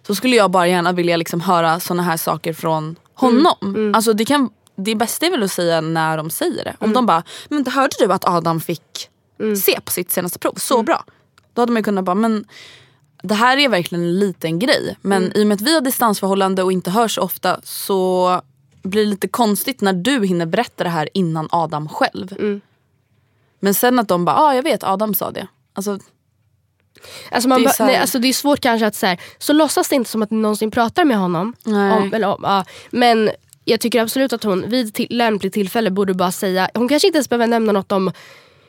[0.06, 3.92] så skulle jag bara gärna vilja liksom höra såna här saker från honom.
[3.94, 6.76] Alltså det, kan, det bästa är väl att säga när de säger det.
[6.78, 9.08] Om de bara, men det hörde du att Adam fick
[9.64, 10.54] se på sitt senaste prov?
[10.56, 11.04] Så bra.
[11.54, 12.44] Då hade man kunnat bara, men
[13.22, 14.96] det här är verkligen en liten grej.
[15.02, 18.40] Men i och med att vi har distansförhållande och inte hörs så ofta så
[18.86, 22.60] blir lite konstigt när du hinner berätta det här innan Adam själv.
[23.60, 25.46] Men sen att de bara, ja ah, jag vet Adam sa det.
[25.72, 25.98] Alltså,
[27.30, 29.20] Alltså, man Det är så här- nej, alltså det är svårt kanske att så, här,
[29.38, 31.54] så låtsas det inte som att ni någonsin pratar med honom.
[31.64, 31.92] Nej.
[31.92, 32.64] Om, eller, om, ja.
[32.90, 33.30] Men
[33.64, 37.16] jag tycker absolut att hon vid till, lämpligt tillfälle borde bara säga, hon kanske inte
[37.16, 38.12] ens behöver nämna något om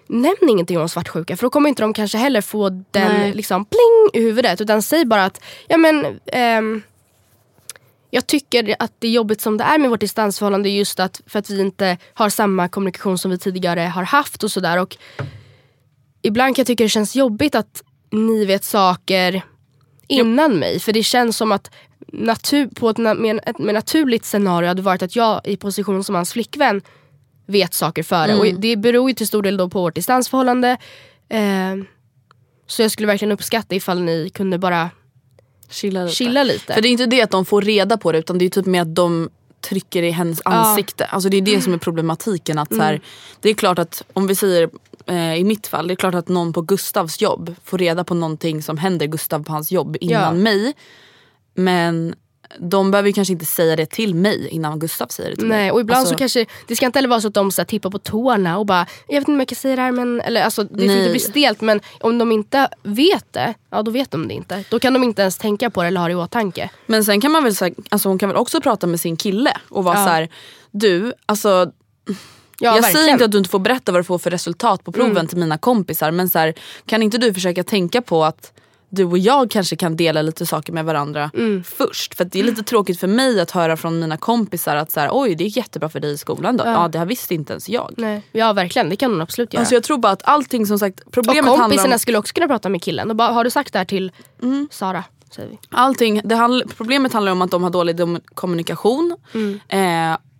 [0.09, 3.33] Nämn ingenting om svartsjuka för då kommer inte de kanske heller få den Nej.
[3.33, 4.61] liksom pling i huvudet.
[4.61, 6.81] Utan säg bara att ja, men, ehm,
[8.09, 11.39] jag tycker att det är jobbigt som det är med vårt distansförhållande just att, för
[11.39, 14.81] att vi inte har samma kommunikation som vi tidigare har haft och sådär.
[14.81, 14.97] Och
[16.21, 19.41] Ibland kan jag tycka det känns jobbigt att ni vet saker
[20.07, 20.79] innan mig.
[20.79, 21.71] För det känns som att
[22.07, 26.15] natur, på ett, med ett mer naturligt scenario hade varit att jag i position som
[26.15, 26.81] hans flickvän
[27.45, 28.35] vet saker före.
[28.35, 30.77] Och det beror ju till stor del då på vårt distansförhållande.
[31.29, 31.75] Eh,
[32.67, 34.89] så jag skulle verkligen uppskatta ifall ni kunde bara
[35.69, 36.15] chilla lite.
[36.15, 36.73] chilla lite.
[36.73, 38.65] För det är inte det att de får reda på det utan det är typ
[38.65, 39.29] med att de
[39.61, 41.05] trycker i hennes ansikte.
[41.05, 42.57] Alltså det är det som är problematiken.
[42.57, 43.01] Att så här,
[43.41, 44.69] det är klart att om vi säger
[45.05, 48.13] eh, i mitt fall, det är klart att någon på Gustavs jobb får reda på
[48.13, 50.41] någonting som händer Gustav på hans jobb innan Ja.
[50.43, 50.73] mig.
[51.55, 52.15] Men
[52.59, 55.57] de behöver ju kanske inte säga det till mig innan Gustav säger det till mig.
[55.57, 57.61] Nej, och ibland Alltså, så kanske, det ska inte heller vara så att de så
[57.61, 59.91] här, tippar på tårna och bara jag vet inte om jag kan säga det här
[59.91, 60.97] men, eller alltså det Nej.
[60.97, 64.63] inte bli stelt men om de inte vet det, ja då vet de det inte.
[64.69, 66.69] Då kan de inte ens tänka på det eller ha det i åtanke.
[66.85, 69.17] Men sen kan man väl, så här, alltså hon kan väl också prata med sin
[69.17, 70.05] kille och vara Ja.
[70.05, 70.29] så här,
[70.71, 71.71] du alltså
[72.59, 72.93] Ja, jag verkligen.
[72.97, 75.37] säger inte att du inte får berätta vad du får för resultat på proven till
[75.37, 76.53] mina kompisar men så här,
[76.85, 78.53] kan inte du försöka tänka på att
[78.89, 81.31] du och jag kanske kan dela lite saker med varandra
[81.65, 82.15] först.
[82.15, 85.09] För det är lite tråkigt för mig att höra från mina kompisar att så här,
[85.11, 86.63] oj det är jättebra för dig i skolan då.
[86.65, 87.93] Ja, det här visste inte ens jag.
[87.97, 88.21] Nej.
[88.31, 89.61] Ja verkligen, det kan hon absolut göra.
[89.61, 91.99] Alltså jag tror bara att allting som sagt, och problemet handlar kompisarna om...
[91.99, 94.11] skulle också kunna prata med killen och bara, har du sagt det här till
[94.71, 95.03] Sara?
[95.35, 95.59] Säger vi.
[95.69, 97.99] Allting, det handl- problemet handlar om att de har dålig
[98.33, 99.15] kommunikation.
[99.67, 99.79] Eh,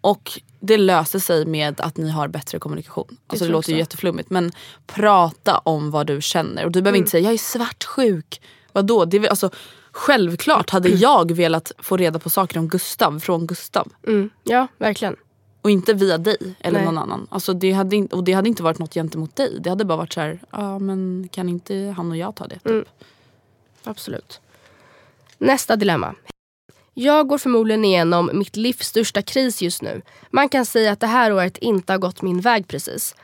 [0.08, 3.06] och det löser sig med att ni har bättre kommunikation.
[3.08, 4.52] Alltså det tror jag låter ju jätteflummigt men
[4.86, 6.65] prata om vad du känner.
[6.65, 8.41] Och du behöver inte säga jag är svartsjuk.
[8.72, 9.06] Vadå?
[9.06, 9.50] Det alltså,
[9.91, 13.88] självklart hade jag velat få reda på saker om Gustav från Gustav.
[14.08, 14.30] Mm.
[14.43, 15.15] Ja verkligen.
[15.62, 16.86] Och inte via dig eller Nej.
[16.86, 17.28] någon annan.
[17.30, 19.58] Alltså det hade inte, och det hade inte varit något gentemot dig.
[19.60, 22.56] Det hade bara varit så här, ja men kan inte han och jag ta det?
[22.56, 22.65] Typ.
[22.65, 22.86] Mm.
[23.84, 24.41] Absolut.
[25.38, 26.15] Nästa dilemma.
[26.99, 30.01] Jag går förmodligen igenom mitt livs största kris just nu.
[30.29, 33.15] Man kan säga att det här året inte har gått min väg precis.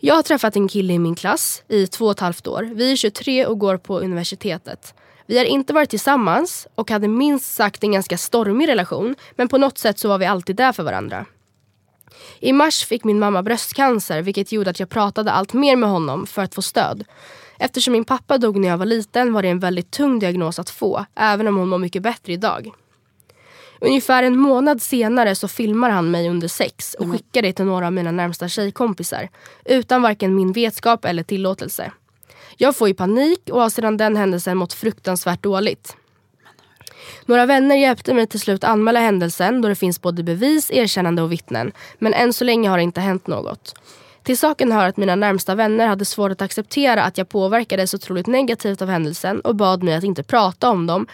[0.00, 2.70] Jag har träffat en kille i min klass i två och ett halvt år.
[2.74, 4.94] Vi är 23 och går på universitetet.
[5.26, 9.14] Vi har inte varit tillsammans och hade minst sagt en ganska stormig relation.
[9.36, 11.26] Men på något sätt så var vi alltid där för varandra.
[12.40, 16.26] I mars fick min mamma bröstcancer vilket gjorde att jag pratade allt mer med honom
[16.26, 17.04] för att få stöd.
[17.58, 20.70] Eftersom min pappa dog när jag var liten var det en väldigt tung diagnos att
[20.70, 22.72] få, även om hon mår mycket bättre idag.
[23.80, 27.86] Ungefär en månad senare så filmar han mig under sex och skickar det till några
[27.86, 29.28] av mina närmsta tjejkompisar.
[29.64, 31.92] Utan varken min vetskap eller tillåtelse.
[32.56, 35.96] Jag får ju panik och har sedan den händelsen mått fruktansvärt dåligt.
[37.26, 41.32] Några vänner hjälpte mig till slut anmäla händelsen då det finns både bevis, erkännande och
[41.32, 41.72] vittnen.
[41.98, 43.74] Men än så länge har det inte hänt något.
[44.22, 48.26] Till saken hör att mina närmsta vänner hade svårt att acceptera att jag påverkades otroligt
[48.26, 51.06] negativt av händelsen och bad mig att inte prata om dem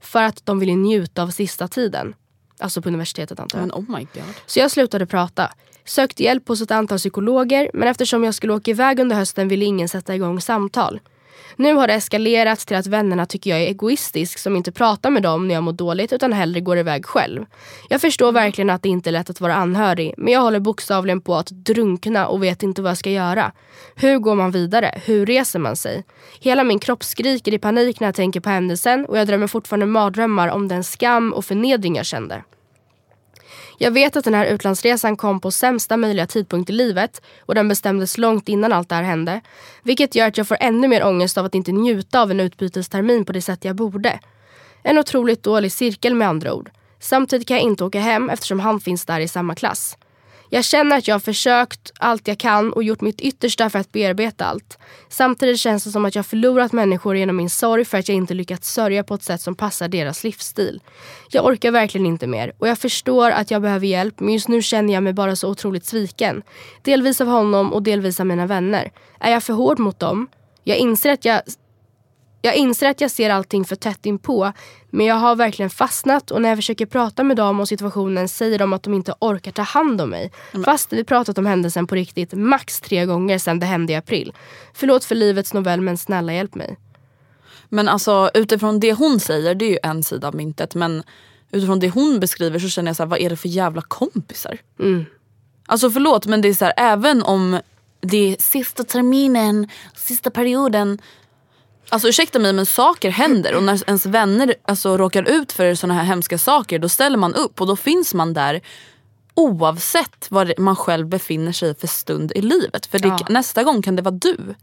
[0.00, 2.14] för att de ville njuta av sista tiden.
[2.58, 3.66] Alltså på universitetet antar jag.
[3.66, 4.34] Men oh my god.
[4.46, 5.52] Så jag slutade prata.
[5.84, 9.64] Sökte hjälp hos ett antal psykologer men eftersom jag skulle åka iväg under hösten ville
[9.64, 11.00] ingen sätta igång samtal.
[11.58, 15.22] Nu har det eskalerat till att vännerna tycker jag är egoistisk som inte pratar med
[15.22, 17.44] dem när jag mår dåligt utan hellre går iväg själv.
[17.88, 21.20] Jag förstår verkligen att det inte är lätt att vara anhörig men jag håller bokstavligen
[21.20, 23.52] på att drunkna och vet inte vad jag ska göra.
[23.94, 25.00] Hur går man vidare?
[25.04, 26.04] Hur reser man sig?
[26.40, 29.86] Hela min kropp skriker i panik när jag tänker på händelsen och jag drömmer fortfarande
[29.86, 32.42] mardrömmar om den skam och förnedring jag kände.
[33.78, 37.68] Jag vet att den här utlandsresan kom på sämsta möjliga tidpunkt i livet och den
[37.68, 39.40] bestämdes långt innan allt det här hände.
[39.82, 43.24] Vilket gör att jag får ännu mer ångest av att inte njuta av en utbytestermin
[43.24, 44.20] på det sätt jag borde.
[44.82, 46.70] En otroligt dålig cirkel med andra ord.
[47.00, 49.96] Samtidigt kan jag inte åka hem eftersom han finns där i samma klass.
[50.50, 53.92] Jag känner att jag har försökt allt jag kan och gjort mitt yttersta för att
[53.92, 54.78] bearbeta allt.
[55.08, 58.34] Samtidigt känns det som att jag förlorat människor genom min sorg för att jag inte
[58.34, 60.80] lyckats sörja på ett sätt som passar deras livsstil.
[61.30, 64.62] Jag orkar verkligen inte mer och jag förstår att jag behöver hjälp men just nu
[64.62, 66.42] känner jag mig bara så otroligt sviken.
[66.82, 68.90] Delvis av honom och delvis av mina vänner.
[69.20, 70.28] Är jag för hård mot dem?
[70.64, 71.42] Jag inser att jag
[72.42, 74.52] jag inser att jag ser allting för tätt inpå
[74.90, 78.58] men jag har verkligen fastnat och när jag försöker prata med dem om situationen säger
[78.58, 80.32] de att de inte orkar ta hand om mig.
[80.64, 84.32] Fast vi pratat om händelsen på riktigt max tre gånger sedan det hände i april.
[84.74, 86.76] Förlåt för livets novell men snälla hjälp mig.
[87.68, 90.74] Men alltså utifrån det hon säger, det är ju en sida av myntet.
[90.74, 91.02] Men
[91.50, 94.58] utifrån det hon beskriver så känner jag så här, vad är det för jävla kompisar?
[94.80, 95.04] Mm.
[95.66, 97.60] Alltså förlåt men det är så här, även om
[98.00, 100.98] det är sista terminen, sista perioden.
[101.88, 105.94] Alltså ursäkta mig men saker händer och när ens vänner alltså, råkar ut för såna
[105.94, 108.60] här hemska saker då ställer man upp och då finns man där
[109.34, 112.86] oavsett var man själv befinner sig för stund i livet.
[112.86, 113.18] För det, Ja.
[113.28, 114.54] nästa gång kan det vara du.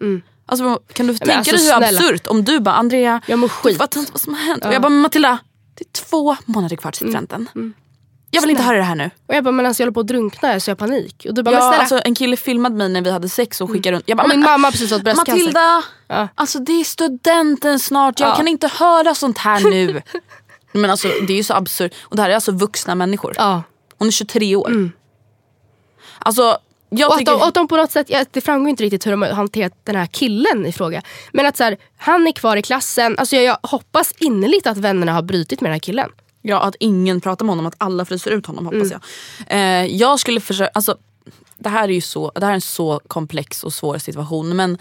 [0.45, 1.99] Alltså, kan du tänka alltså, dig hur snälla.
[1.99, 3.77] absurt om du bara Andrea, Jag mår du skit.
[3.77, 4.65] fattar inte vad som har hänt.
[4.65, 5.37] Och jag bara men Matilda,
[5.75, 7.49] det är två månader kvar till studenten.
[8.33, 9.09] Jag vill inte höra det här nu.
[9.27, 11.25] Och jag bara, men alltså jag håller på att drunkna så jag har panik.
[11.29, 11.79] Och du bara, men Ja, snälla.
[11.79, 14.03] alltså, en kille filmade mig när vi hade sex och skickade runt.
[14.07, 15.33] Jag bara, och min men, mamma har precis fått bröstcancer.
[15.33, 16.27] Matilda, Ja.
[16.35, 18.19] alltså det är studenten snart.
[18.19, 18.35] Jag Ja.
[18.35, 20.01] kan inte höra sånt här nu.
[20.71, 21.93] men alltså det är ju så absurt.
[22.01, 23.33] Och det här är alltså vuxna människor.
[23.37, 23.51] Ja.
[23.51, 23.63] Mm.
[23.97, 24.89] Hon är 23 år.
[26.19, 26.57] Alltså
[26.89, 27.31] jag Och att, tycker...
[27.31, 29.29] de, och att de på något sätt, ja, det framgår inte riktigt hur de har
[29.29, 31.01] hanterat den här killen i fråga.
[31.31, 33.17] Men att så här, han är kvar i klassen.
[33.17, 36.09] Alltså jag, jag hoppas innerligt att vännerna har brutit med den här killen.
[36.45, 38.99] Ja, att ingen pratar med honom, att alla fryser ut honom hoppas Mm.
[39.47, 39.57] jag.
[39.57, 40.97] Eh, jag skulle försöka, alltså
[41.57, 44.77] det här är ju så, det här är en så komplex och svår situation men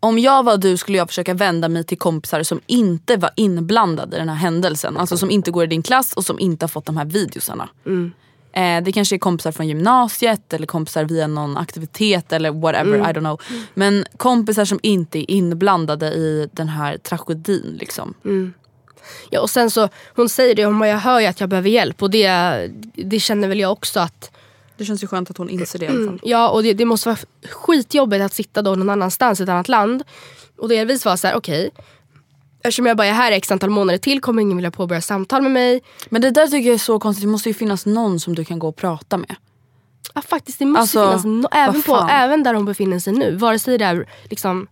[0.00, 4.16] om jag var du skulle jag försöka vända mig till kompisar som inte var inblandade
[4.16, 4.96] i den här händelsen.
[4.96, 7.68] Alltså som inte går i din klass och som inte har fått de här videosarna.
[7.86, 8.12] Mm.
[8.52, 13.10] Eh, det kanske är kompisar från gymnasiet eller kompisar via någon aktivitet eller whatever, Mm.
[13.10, 13.40] I don't know.
[13.74, 17.76] Men kompisar som inte är inblandade i den här tragedin.
[17.80, 18.14] Liksom.
[19.30, 21.68] Ja, och sen så, hon säger det, hon bara, jag hör ju att jag behöver
[21.68, 22.30] hjälp och det,
[22.94, 24.30] det känner väl jag också att
[24.76, 26.20] Det känns ju skönt att hon inser det i alla fall.
[26.22, 27.18] Ja och det, det måste vara
[27.50, 30.02] skitjobbigt att sitta då någon annanstans i ett annat land.
[30.58, 31.70] Och delvis vara så här: okej.
[32.62, 35.52] eftersom jag bara är här x antal månader till kommer ingen vilja påbörja samtal med
[35.52, 35.82] mig.
[36.08, 37.24] Men det där tycker jag är så konstigt.
[37.24, 39.34] Det måste ju finnas någon som du kan gå och prata med.
[40.14, 43.36] Ja faktiskt det måste Alltså, finnas, no, även, på, även där hon befinner sig nu.
[43.36, 44.66] Vare sig det är liksom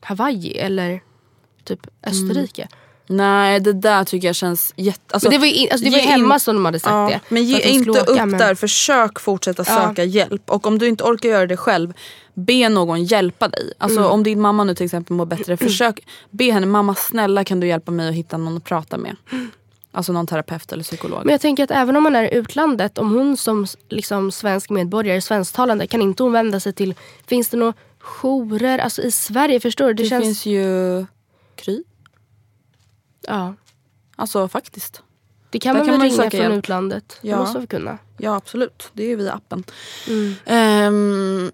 [0.00, 1.00] Hawaii eller
[1.64, 2.68] typ Österrike.
[3.06, 5.00] Nej det där tycker jag känns jätte...
[5.14, 6.64] Alltså, men det var ju, in, alltså, det var ju ge in- hemma som de
[6.64, 7.20] hade sagt Ja, det.
[7.34, 9.74] Men ge inte åka, upp men- där, försök fortsätta Ja.
[9.88, 10.50] söka hjälp.
[10.50, 11.92] Och om du inte orkar göra det själv,
[12.34, 13.72] be någon hjälpa dig.
[13.78, 14.10] Alltså Mm.
[14.10, 17.66] om din mamma nu till exempel mår bättre, försök be henne, mamma snälla kan du
[17.66, 19.16] hjälpa mig att hitta någon att prata med.
[19.92, 21.20] Alltså någon terapeut eller psykolog.
[21.24, 24.70] Men jag tänker att även om man är i utlandet, om hon som liksom, svensk
[24.70, 26.94] medborgare, svensktalande, kan inte hon vända sig till,
[27.26, 29.60] finns det några jourer alltså, i Sverige?
[29.60, 29.94] Förstår du?
[29.94, 31.06] Det, det känns, finns ju
[31.56, 31.82] Kry.
[33.28, 33.54] Ja,
[34.16, 35.02] Alltså faktiskt.
[35.50, 36.54] det kan Där man kan väl man ringa från hjälp.
[36.58, 37.18] utlandet?
[37.22, 37.38] Det Ja.
[37.38, 37.98] måste vi kunna.
[38.16, 39.64] Ja absolut, det är ju via appen.
[40.08, 40.94] Mm.
[40.94, 41.52] Um,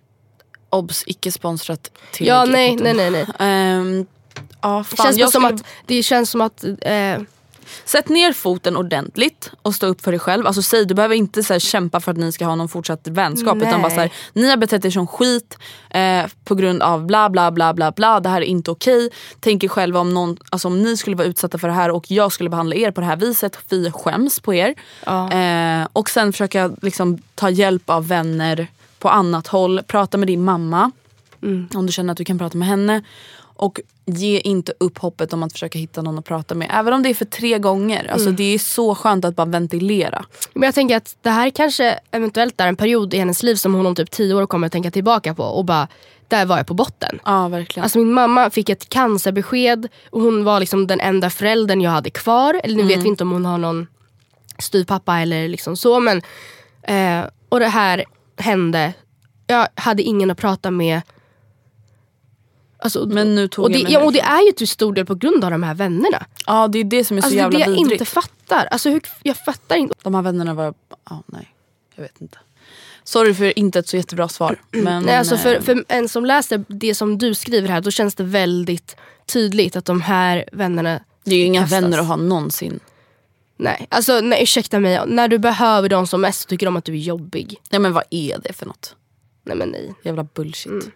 [0.71, 3.11] obs, icke sponsrat till Ja, nej, nej, nej.
[3.11, 3.27] nej.
[3.39, 4.07] Ehm,
[4.63, 6.65] ja, Det fan, känns, jag som skulle- att, det känns som att...
[6.81, 7.19] Eh,
[7.85, 10.47] Sätt ner foten ordentligt och stå upp för dig själv.
[10.47, 13.09] Alltså säg, du behöver inte så här, kämpa för att ni ska ha någon fortsatt
[13.09, 13.57] vänskap.
[13.57, 13.69] Nej.
[13.69, 15.59] Utan bara så här, ni har betett er som skit
[15.91, 18.21] eh, på grund av bla bla bla bla bla.
[18.21, 19.11] Det här är inte okej.
[19.41, 22.11] Tänk er själva om, någon, alltså, om ni skulle vara utsatta för det här och
[22.11, 23.59] jag skulle behandla er på det här viset.
[23.71, 24.75] Fy skäms på er.
[25.07, 25.33] ja.
[25.33, 28.67] Eh, och sen försöka liksom, ta hjälp av vänner
[28.99, 29.81] på annat håll.
[29.87, 30.91] Prata med din mamma.
[31.75, 33.03] Om du känner att du kan prata med henne.
[33.61, 36.71] Och ge inte upp hoppet om att försöka hitta någon att prata med.
[36.73, 38.11] Även om det är för tre gånger.
[38.13, 40.25] Alltså Det är så skönt att bara ventilera.
[40.55, 43.75] Men jag tänker att det här kanske eventuellt är en period i hennes liv som
[43.75, 45.89] hon om typ tio år kommer att tänka tillbaka på och bara,
[46.29, 47.19] där var jag på botten.
[47.25, 47.85] Ja verkligen.
[47.85, 52.11] Alltså min mamma fick ett cancerbesked och hon var liksom den enda föräldern jag hade
[52.11, 52.61] kvar.
[52.65, 53.87] Eller nu vet vi inte om hon har någon
[54.59, 56.01] styvpappa eller liksom så.
[56.01, 56.23] Men,
[56.83, 58.05] eh, och det här
[58.37, 58.93] hände.
[59.47, 61.01] Jag hade ingen att prata med.
[62.83, 65.15] Alltså, Men nu tog och, det, ja, och det är ju till stor del på
[65.15, 66.27] grund av de här vännerna.
[66.47, 67.93] ja det är det som är så Alltså, det är jävla det jag vidrigt.
[67.93, 68.67] inte fattar.
[68.71, 69.95] Alltså, hur, jag fattar inte.
[70.03, 70.75] De här vännerna var...
[71.11, 71.55] Ja, nej.
[71.95, 72.39] Jag vet inte.
[73.05, 74.61] Sorry för inte ett så jättebra svar.
[74.71, 77.91] Men, Nej, alltså för, eh, för en som läser det som du skriver här då
[77.91, 81.83] känns det väldigt tydligt att de här vännerna det är ju inga kastas.
[81.83, 82.81] vänner att ha någonsin.
[83.57, 85.01] Nej, alltså nej, ursäkta mig.
[85.07, 87.61] När du behöver dem som mest så tycker de att du är jobbig.
[87.71, 88.95] Ja men vad är det för något?
[89.45, 89.95] Nej men nej.
[90.03, 90.73] Jävla bullshit.
[90.73, 90.91] Mm.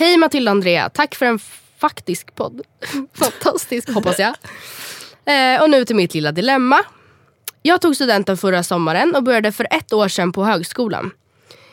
[0.00, 1.38] Hej Matilda och Andrea, tack för en
[1.78, 2.60] faktisk podd.
[3.14, 4.34] Fantastisk hoppas jag.
[5.24, 6.80] Eh, och nu till mitt lilla dilemma.
[7.62, 11.10] Jag tog studenten förra sommaren och började för ett år sedan på högskolan.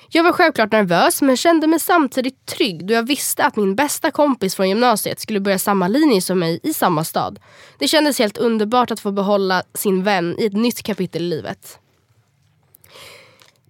[0.09, 4.11] Jag var självklart nervös men kände mig samtidigt trygg då jag visste att min bästa
[4.11, 7.39] kompis från gymnasiet skulle börja samma linje som mig i samma stad.
[7.79, 11.79] Det kändes helt underbart att få behålla sin vän i ett nytt kapitel i livet.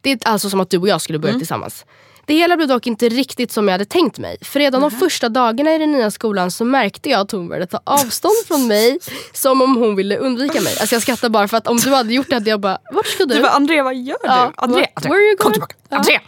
[0.01, 1.85] Det är alltså som att du och jag skulle börja tillsammans.
[2.28, 4.38] Det hela blev dock inte riktigt som jag hade tänkt mig.
[4.41, 7.67] För redan de första dagarna i den nya skolan så märkte jag att hon började
[7.67, 8.99] ta avstånd från mig.
[9.34, 10.78] Som om hon ville undvika mig.
[10.80, 13.07] Alltså jag skrattar bara för att om du hade gjort det hade jag bara, vart
[13.07, 13.47] ska du?
[13.47, 15.53] Andrea vad gör Ja, Andrea, where are you kom going?
[15.53, 15.75] tillbaka.
[15.89, 15.97] Ja.
[15.97, 16.21] Andrea!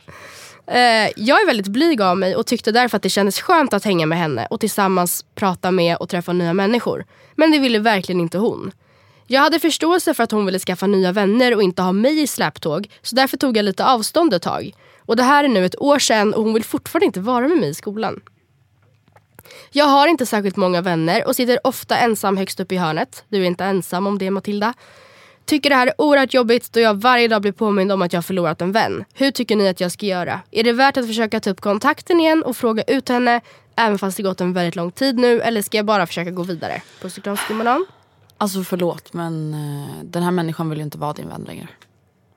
[0.68, 3.86] Eh, jag är väldigt blyg av mig och tyckte därför att det kändes skönt att
[3.86, 7.06] hänga med henne och tillsammans prata med och träffa nya människor.
[7.36, 8.72] Men det ville verkligen inte hon.
[9.28, 12.28] Jag hade förståelse för att hon ville skaffa nya vänner och inte ha mig i
[12.28, 14.72] släptåg så därför tog jag lite avstånd ett tag.
[15.10, 17.58] Och det här är nu ett år sedan och hon vill fortfarande inte vara med
[17.58, 18.20] mig i skolan.
[19.72, 23.24] Jag har inte särskilt många vänner och sitter ofta ensam högst upp i hörnet.
[23.30, 24.74] Du är inte ensam om det Matilda.
[25.46, 28.26] Tycker det här är oerhört jobbigt då jag varje dag blir påmind om att jag
[28.26, 29.06] förlorat en vän.
[29.14, 30.40] Hur tycker ni att jag ska göra?
[30.52, 33.42] Är det värt att försöka ta upp kontakten igen och fråga ut henne
[33.76, 36.44] även fast det gått en väldigt lång tid nu eller ska jag bara försöka gå
[36.44, 36.82] vidare?
[37.02, 37.86] Puss och kram.
[38.38, 41.68] Alltså förlåt men eh, den här människan vill ju inte vara din vän längre.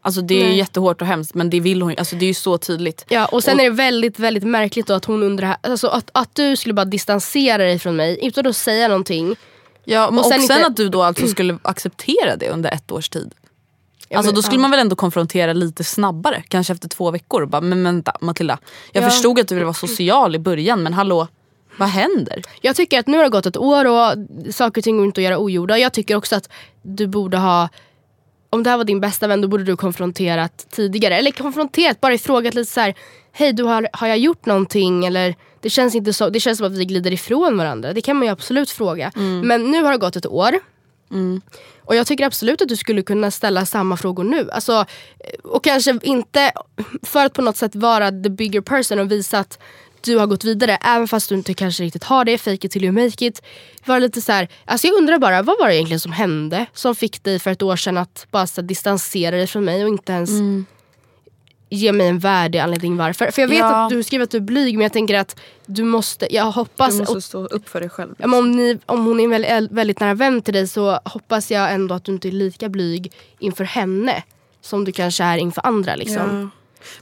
[0.04, 0.56] Alltså det är ju Nej.
[0.58, 3.04] jättehårt och hemskt men det vill hon Alltså det är ju så tydligt.
[3.08, 6.34] Ja, och sen är det väldigt, väldigt märkligt då att hon undrar, alltså att, att
[6.34, 9.36] du skulle bara distansera dig från mig utan att säga någonting.
[9.84, 12.92] Ja, och Och sen, sen inte- att du då alltså skulle acceptera det under ett
[12.92, 13.34] års tid.
[14.14, 16.42] Alltså då skulle man väl ändå konfrontera lite snabbare.
[16.48, 17.42] Kanske efter två veckor.
[17.42, 18.58] och Bara, men vänta Matilda.
[18.92, 19.10] Jag Ja.
[19.10, 21.28] förstod att du ville vara social i början men hallå,
[21.78, 22.42] vad händer?
[22.60, 24.14] Jag tycker att nu har det gått ett år och
[24.54, 25.78] saker och ting går inte att göra ogjorda.
[25.78, 26.48] Jag tycker också att
[26.82, 27.68] du borde ha
[28.52, 31.16] om det här var din bästa vän då borde du konfronterat tidigare.
[31.16, 32.94] Eller konfronterat, bara frågat lite så här.
[33.32, 35.04] Hej, du har, har jag gjort någonting?
[35.04, 37.92] Eller det känns, inte så, det känns som att vi glider ifrån varandra.
[37.92, 39.12] Det kan man ju absolut fråga.
[39.44, 40.52] Men nu har det gått ett år.
[41.84, 44.50] Och jag tycker absolut att du skulle kunna ställa samma frågor nu.
[44.50, 44.84] Alltså,
[45.42, 46.52] och kanske inte
[47.02, 49.58] för att på något sätt vara the bigger person och visa att
[50.02, 50.76] du har gått vidare.
[50.76, 52.38] Även fast du inte kanske riktigt har det.
[52.38, 53.42] Fake it till you make it.
[53.84, 56.66] Var lite så här, alltså jag undrar bara, vad var det egentligen som hände?
[56.72, 59.82] Som fick dig för ett år sedan att bara så här, distansera dig från mig
[59.82, 60.30] och inte ens
[61.70, 63.30] ge mig en värdig anledning varför.
[63.30, 63.84] För jag vet Ja.
[63.84, 65.36] att du skriver att du är blyg men jag tänker att
[65.66, 68.14] du måste, jag hoppas och stå upp för dig själv.
[68.18, 71.50] Ja, om, ni, om hon är en väldigt, väldigt nära vän till dig så hoppas
[71.50, 74.22] jag ändå att du inte är lika blyg inför henne
[74.60, 75.96] som du kanske är inför andra.
[75.96, 76.50] Liksom.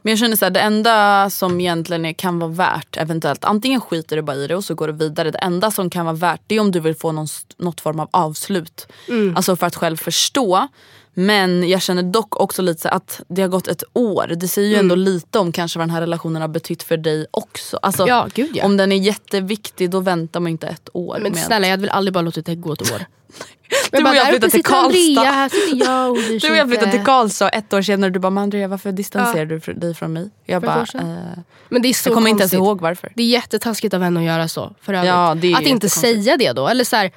[0.03, 4.16] Men jag känner så här, det enda som egentligen kan vara värt eventuellt, antingen skiter
[4.16, 5.31] du bara i det och så går du vidare.
[5.31, 7.26] Det enda som kan vara värt det är om du vill få någon,
[7.57, 8.87] något form av avslut.
[9.37, 10.68] Alltså för att själv förstå.
[11.15, 14.33] Men jag känner dock också lite så att det har gått ett år.
[14.37, 17.27] Det säger ju ändå lite om kanske vad den här relationen har betytt för dig
[17.31, 17.77] också.
[17.83, 18.65] Alltså, Ja, gud ja.
[18.65, 21.19] Om den är jätteviktig då väntar man inte ett år.
[21.23, 23.05] Men med snälla jag hade väl aldrig bara låtit det gå ett år.
[23.91, 25.49] Du och jag flyttade till Karlstad.
[25.73, 28.69] jag och Du och jag flyttade till Karlstad ett år senare du bara men Andrea
[28.69, 30.31] varför distanserar du fr- dig från mig?
[30.45, 31.01] Jag bara eh,
[31.69, 32.59] Men det är så jag kommer inte ens konstigt.
[32.67, 33.13] ihåg varför.
[33.17, 34.73] Det är jättetaskigt av henne att göra så.
[34.83, 35.09] För övrigt.
[35.53, 36.69] Ja, att inte säga det då.
[36.69, 37.11] Eller så här,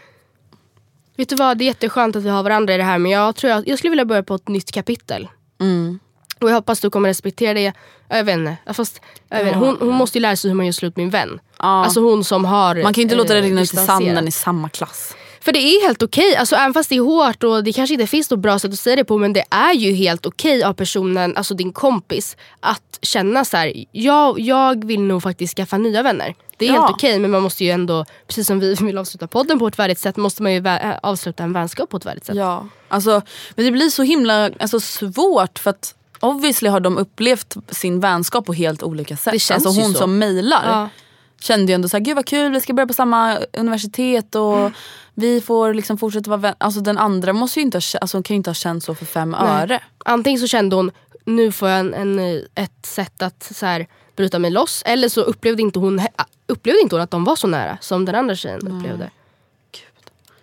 [1.17, 3.35] vet du vad, det är jätteskönt att vi har varandra i det här men jag
[3.35, 5.27] tror jag, jag skulle vilja börja på ett nytt kapitel.
[5.61, 5.99] Mm.
[6.41, 7.73] Och jag hoppas du kommer respektera det.
[8.07, 8.73] Ja, Jag vet inte.
[8.73, 9.59] Fast, jag vet inte.
[9.59, 11.39] Hon, hon måste ju lära sig hur man gör slut med en vän.
[11.59, 11.65] Ja.
[11.65, 14.27] Alltså hon som har Man kan ju inte låta det eh, rinna ut i sanden
[14.27, 15.15] i samma klass.
[15.43, 18.07] För det är helt okej, alltså, även fast det är hårt och det kanske inte
[18.07, 20.73] finns något bra sätt att säga det på men det är ju helt okej av
[20.73, 26.03] personen, alltså din kompis att känna så här: jag, jag vill nog faktiskt skaffa nya
[26.03, 26.35] vänner.
[26.57, 26.81] Det är Ja.
[26.81, 29.79] helt okej men man måste ju ändå, precis som vi vill avsluta podden på ett
[29.79, 32.35] värdigt sätt måste man ju äh, avsluta en vänskap på ett värdigt sätt.
[32.35, 32.67] Ja.
[32.87, 33.21] Alltså,
[33.55, 38.45] men det blir så himla alltså, svårt för att obviously har de upplevt sin vänskap
[38.45, 39.33] på helt olika sätt.
[39.33, 39.99] Det känns alltså ju hon så.
[39.99, 40.89] som mejlar Ja.
[41.41, 44.73] kände ju ändå såhär, gud vad kul vi ska börja på samma universitet och Mm.
[45.15, 46.55] Vi får liksom fortsätta vara vänner.
[46.57, 48.95] Alltså den andra måste ju inte ha, alltså, hon kan ju inte ha känt så
[48.95, 49.61] för fem Nej.
[49.61, 49.79] öre.
[50.05, 50.91] Antingen så kände hon,
[51.25, 52.19] nu får jag en, en,
[52.55, 54.83] ett sätt att så här, bryta mig loss.
[54.85, 56.01] Eller så upplevde inte, hon,
[56.47, 59.11] upplevde inte hon att de var så nära som den andra tjejen upplevde.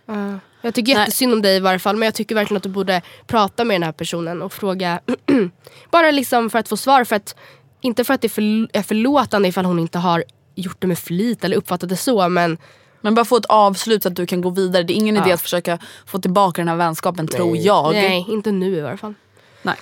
[0.06, 0.38] Ja.
[0.62, 1.02] jag tycker Nej.
[1.02, 3.74] jättesynd om dig i varje fall men jag tycker verkligen att du borde prata med
[3.74, 5.00] den här personen och fråga
[5.90, 7.04] Bara liksom för att få svar.
[7.04, 7.36] För att,
[7.80, 10.98] inte för att det är, förl- är förlåtande ifall hon inte har gjort det med
[10.98, 12.58] flit eller uppfattat det så men
[13.00, 14.82] Men bara få ett avslut så att du kan gå vidare.
[14.82, 17.92] Det är ingen idé att försöka få tillbaka den här vänskapen tror jag.
[17.92, 19.14] Nej, inte nu i varje fall.
[19.62, 19.76] Nej.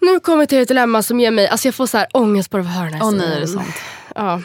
[0.00, 2.50] Nu kommer vi till ett dilemma som ger mig, alltså jag får så här ångest
[2.50, 3.74] bara av att höra den här Åh nej, är det sant?
[4.14, 4.42] Ja.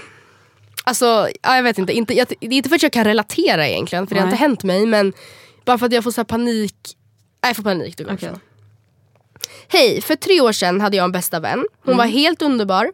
[0.84, 1.94] Alltså, ja, jag vet inte.
[1.94, 4.34] inte jag, det är inte för att jag kan relatera egentligen, för det har Nej.
[4.34, 4.86] inte hänt mig.
[4.86, 5.14] Men
[5.66, 6.76] bara för att jag får så här panik.
[7.44, 7.98] Nej, jag får panik.
[7.98, 8.40] Det går så.
[9.68, 11.66] Hej, för tre år sedan hade jag en bästa vän.
[11.86, 12.92] Hon var helt underbar.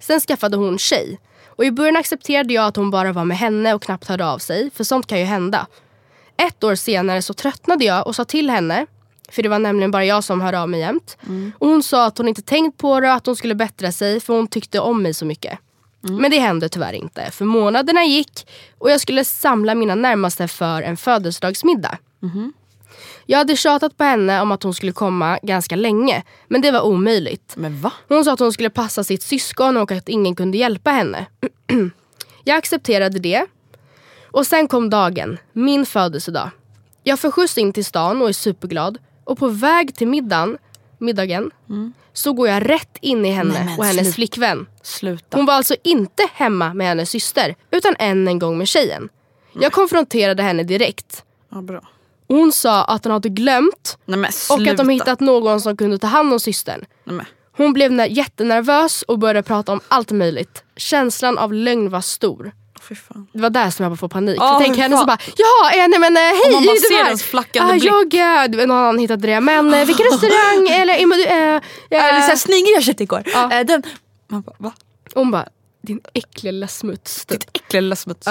[0.00, 1.18] Sen skaffade hon tjej.
[1.56, 4.38] Och i början accepterade jag att hon bara var med henne och knappt hörde av
[4.38, 4.70] sig.
[4.70, 5.66] För sånt kan ju hända.
[6.36, 8.86] Ett år senare så tröttnade jag och sa till henne.
[9.30, 11.16] För det var nämligen bara jag som hörde av mig jämt.
[11.58, 14.20] Och hon sa att hon inte tänkt på det och att hon skulle bättra sig
[14.20, 15.58] för hon tyckte om mig så mycket.
[16.20, 17.30] Men det hände tyvärr inte.
[17.30, 18.46] För månaderna gick
[18.78, 21.98] och jag skulle samla mina närmaste för en födelsedagsmiddag.
[23.26, 26.22] Jag hade tjatat på henne om att hon skulle komma ganska länge.
[26.48, 27.54] Men det var omöjligt.
[27.56, 27.92] Men va?
[28.08, 31.26] Hon sa att hon skulle passa sitt syskon och att ingen kunde hjälpa henne.
[32.44, 33.46] jag accepterade det.
[34.30, 36.50] Och sen kom dagen, min födelsedag.
[37.02, 38.98] Jag får skjuts in till stan och är superglad.
[39.24, 40.58] Och på väg till middagen,
[40.98, 41.50] middagen
[42.12, 44.66] så går jag rätt in i henne Nej, men och hennes flickvän.
[44.82, 45.36] Sluta.
[45.36, 49.08] Hon var alltså inte hemma med hennes syster utan än en gång med tjejen.
[49.60, 51.24] Jag konfronterade henne direkt.
[51.50, 51.82] Ja, bra.
[52.32, 56.06] Hon sa att hon hade glömt Nej och att de hittat någon som kunde ta
[56.06, 56.84] hand om systern.
[57.04, 57.26] Nej.
[57.56, 60.62] Hon blev ner- jättenervös och började prata om allt möjligt.
[60.76, 62.52] Känslan av lögn var stor.
[63.32, 64.38] Det var där som jag bara får panik.
[64.40, 65.06] Åh, jag tänker henne så fan.
[65.06, 68.14] bara, ja eh, nej men eh, hej man bara ser var- hennes flackande ah, blick.
[68.14, 69.40] Jag, eh, du vet, någon annan hittade det.
[69.40, 70.94] Men eh, vilken restaurang eller...
[70.94, 71.60] Eh, eh,
[71.90, 73.22] Eller såhär, snygg jag köpte igår.
[73.34, 73.82] Eh, den.
[74.28, 74.72] Man bara, va?
[75.14, 75.48] hon bara,
[75.82, 77.24] din äckliga lilla smuts.
[77.24, 78.26] Ditt äckliga lilla smuts.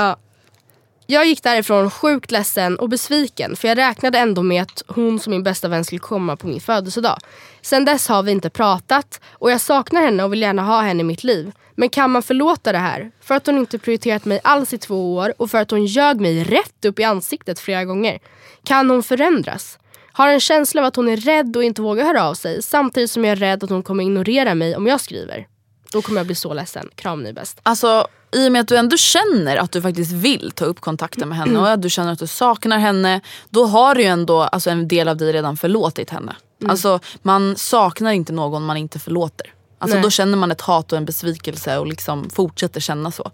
[1.12, 5.32] Jag gick därifrån sjukt ledsen och besviken för jag räknade ändå med att hon som
[5.32, 7.18] min bästa vän skulle komma på min födelsedag.
[7.62, 11.02] Sen dess har vi inte pratat och jag saknar henne och vill gärna ha henne
[11.02, 11.52] i mitt liv.
[11.76, 13.12] Men kan man förlåta det här?
[13.22, 16.22] För att hon inte prioriterat mig alls i två år och för att hon ljög
[16.22, 18.20] mig rätt upp i ansiktet flera gånger.
[18.64, 19.80] Kan hon förändras?
[20.12, 23.12] Har en känsla av att hon är rädd och inte vågar höra av sig samtidigt
[23.12, 25.48] som jag är rädd att hon kommer ignorera mig om jag skriver.
[25.92, 26.90] Då kommer jag bli så ledsen.
[26.96, 27.60] Kram ni bäst.
[27.64, 31.30] Alltså i och med att du ändå känner att du faktiskt vill ta upp kontakten
[31.30, 33.22] med henne och att du känner att du saknar henne.
[33.50, 36.36] Då har du ju ändå alltså, en del av dig redan förlåtit henne.
[36.68, 39.54] Alltså man saknar inte någon man inte förlåter.
[39.82, 40.04] Alltså Nej.
[40.04, 43.32] då känner man ett hat och en besvikelse och liksom fortsätter känna så.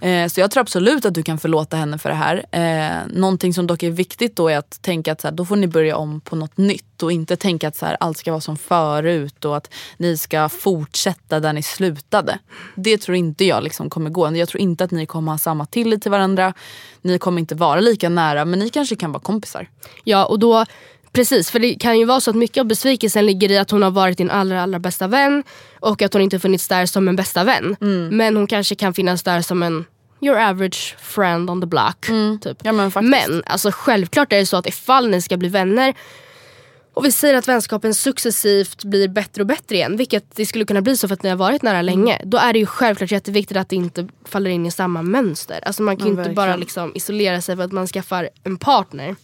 [0.00, 2.44] Eh, så jag tror absolut att du kan förlåta henne för det här.
[2.52, 5.56] Eh, någonting som dock är viktigt då är att tänka att så här, då får
[5.56, 8.40] ni börja om på något nytt och inte tänka att så här, allt ska vara
[8.40, 12.38] som förut och att ni ska fortsätta där ni slutade.
[12.74, 14.36] Det tror inte jag liksom kommer gå.
[14.36, 16.54] Jag tror inte att ni kommer ha samma tillit till varandra.
[17.02, 19.68] Ni kommer inte vara lika nära men ni kanske kan vara kompisar.
[20.04, 20.64] Ja och då
[21.12, 23.82] Precis, för det kan ju vara så att mycket av besvikelsen ligger i att hon
[23.82, 25.44] har varit din allra, allra bästa vän
[25.80, 27.76] och att hon inte funnits där som en bästa vän.
[27.80, 28.16] Mm.
[28.16, 29.84] Men hon kanske kan finnas där som en
[30.20, 32.00] your average friend on the block.
[32.00, 32.10] Typ.
[32.10, 32.38] Mm.
[32.62, 35.94] Ja, men men alltså, självklart är det så att ifall ni ska bli vänner
[36.98, 40.82] och vi säger att vänskapen successivt blir bättre och bättre igen, vilket det skulle kunna
[40.82, 42.16] bli så för att ni har varit nära länge.
[42.16, 42.30] Mm.
[42.30, 45.60] Då är det ju självklart jätteviktigt att det inte faller in i samma mönster.
[45.66, 48.56] Alltså man kan ju Ja, inte bara liksom isolera sig för att man skaffar en
[48.56, 49.16] partner.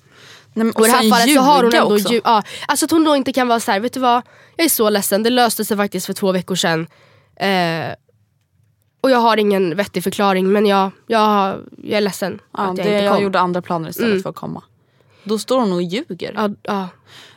[0.57, 2.09] Nej, men, Och i det här fallet så har hon ändå också.
[2.12, 4.22] lju- ja, Alltså att hon då inte kan vara så här, vet du vad?
[4.57, 6.86] Jag är så ledsen, det löste sig faktiskt för två veckor sedan.
[7.36, 7.94] Eh,
[9.00, 12.86] och jag har ingen vettig förklaring men jag, jag, jag är ledsen Ja, att jag
[12.86, 13.22] det, inte jag kom.
[13.22, 14.22] gjorde andra planer istället Mm.
[14.22, 14.62] för att komma.
[15.24, 16.32] Då står hon och ljuger.
[16.36, 16.88] Ja, ja.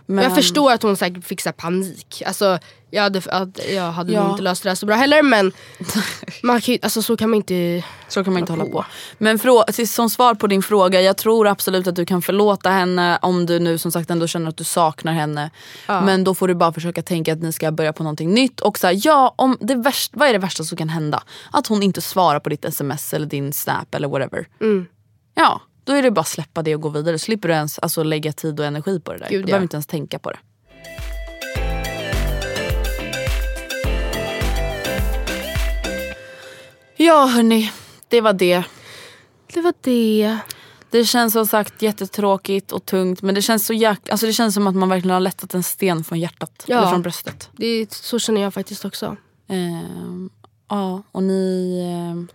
[0.10, 2.24] Men- Jag förstår att hon säkert fick så panik.
[2.26, 2.60] Alltså,
[2.92, 4.32] jag hade, att jag hade Ja.
[4.32, 5.52] inte löst det här så bra heller men
[6.44, 7.84] man kan, alltså, så kan man inte...
[8.08, 8.72] Så kan man inte hålla på.
[8.72, 8.86] på.
[9.18, 13.20] Men frå- som svar på din fråga, jag tror absolut att du kan förlåta henne
[13.22, 15.50] om du nu som sagt ändå känner att du saknar henne.
[15.88, 18.60] Men då får du bara försöka tänka att ni ska börja på någonting nytt.
[18.60, 21.24] Och så här, ja, om det värst, vad är det värsta som kan hända?
[21.52, 24.48] Att hon inte svarar på ditt sms eller din snap eller whatever.
[24.62, 24.86] Mm.
[25.36, 27.20] Ja, då är det bara att släppa det och gå vidare.
[27.20, 29.30] Slipper du ens alltså, lägga tid och energi på det där.
[29.30, 29.46] Gud, du ja.
[29.46, 30.40] behöver inte ens tänka på det.
[36.96, 37.72] Ja hörni,
[38.08, 38.64] det var det.
[39.54, 40.38] Det var det.
[40.90, 44.10] Det känns som sagt jättetråkigt och tungt men det känns så jäk...
[44.10, 46.64] alltså det känns som att man verkligen har lättat en sten från hjärtat.
[46.68, 46.78] Ja.
[46.78, 47.50] Eller från bröstet.
[47.54, 49.18] Det så känner jag faktiskt också.
[49.48, 50.30] Ehm,
[50.70, 51.82] ja och ni...
[52.12, 52.28] ehm,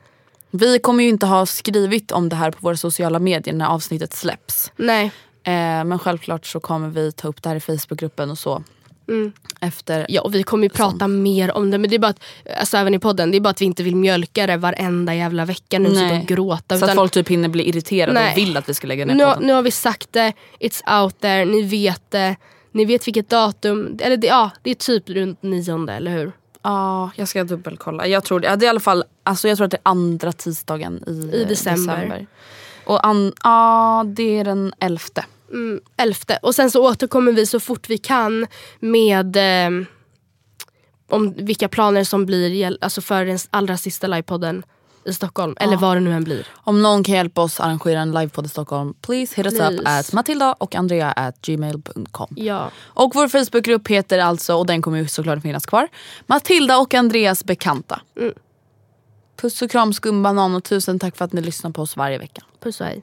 [0.53, 4.15] vi kommer ju inte ha skrivit om det här på våra sociala medier när avsnittet
[4.15, 4.73] släpps.
[4.77, 5.13] Nej.
[5.45, 8.63] Ehm, men självklart så kommer vi ta upp det här i Facebookgruppen och så.
[9.09, 9.33] Mm.
[9.61, 10.07] Efter...
[10.09, 11.79] Ja, och vi kommer ju prata mer om det.
[11.79, 12.23] Men det är bara att,
[12.59, 15.45] alltså även i podden, det är bara att vi inte vill mjölka det varenda jävla
[15.45, 16.79] vecka nu sitta och gråta.
[16.79, 18.33] Så att folk typ hinner bli irriterade Nej.
[18.33, 19.47] och vill att vi ska lägga ner nu, podden.
[19.47, 22.37] nu har vi sagt det, it's out there, ni vet det.
[22.75, 26.33] Ni vet vilket datum, eller det, ja, det är typ runt nionde, eller hur?
[26.63, 28.07] Ja, jag ska dubbelkolla.
[28.07, 29.91] Jag tror, det, ja, det är i alla fall, alltså jag tror att det är
[29.91, 32.27] andra tisdagen i, I eh, december.
[32.85, 35.25] Och an, ja, det är den elfte.
[35.51, 36.39] Mm, elfte.
[36.43, 38.47] Och sen så återkommer vi så fort vi kan
[38.81, 39.87] med eh,
[41.11, 44.63] om vilka planer som blir alltså för den allra sista livepodden
[45.05, 45.57] i Stockholm.
[45.61, 46.47] Eller vad det nu än blir.
[46.65, 49.89] Om någon kan hjälpa oss arrangera en livepodd i Stockholm, please hit us up Please.
[49.89, 52.29] at matilda och andrea at gmail.com.
[52.37, 52.71] Ja.
[52.79, 55.89] Och vår Facebookgrupp heter alltså, och den kommer ju såklart finnas kvar,
[56.27, 58.01] Matilda och Andreas bekanta.
[58.17, 58.33] Mm.
[59.37, 62.43] Puss och kram skumbanan och tusen tack för att ni lyssnar på oss varje vecka.
[62.61, 63.03] Puss och hej.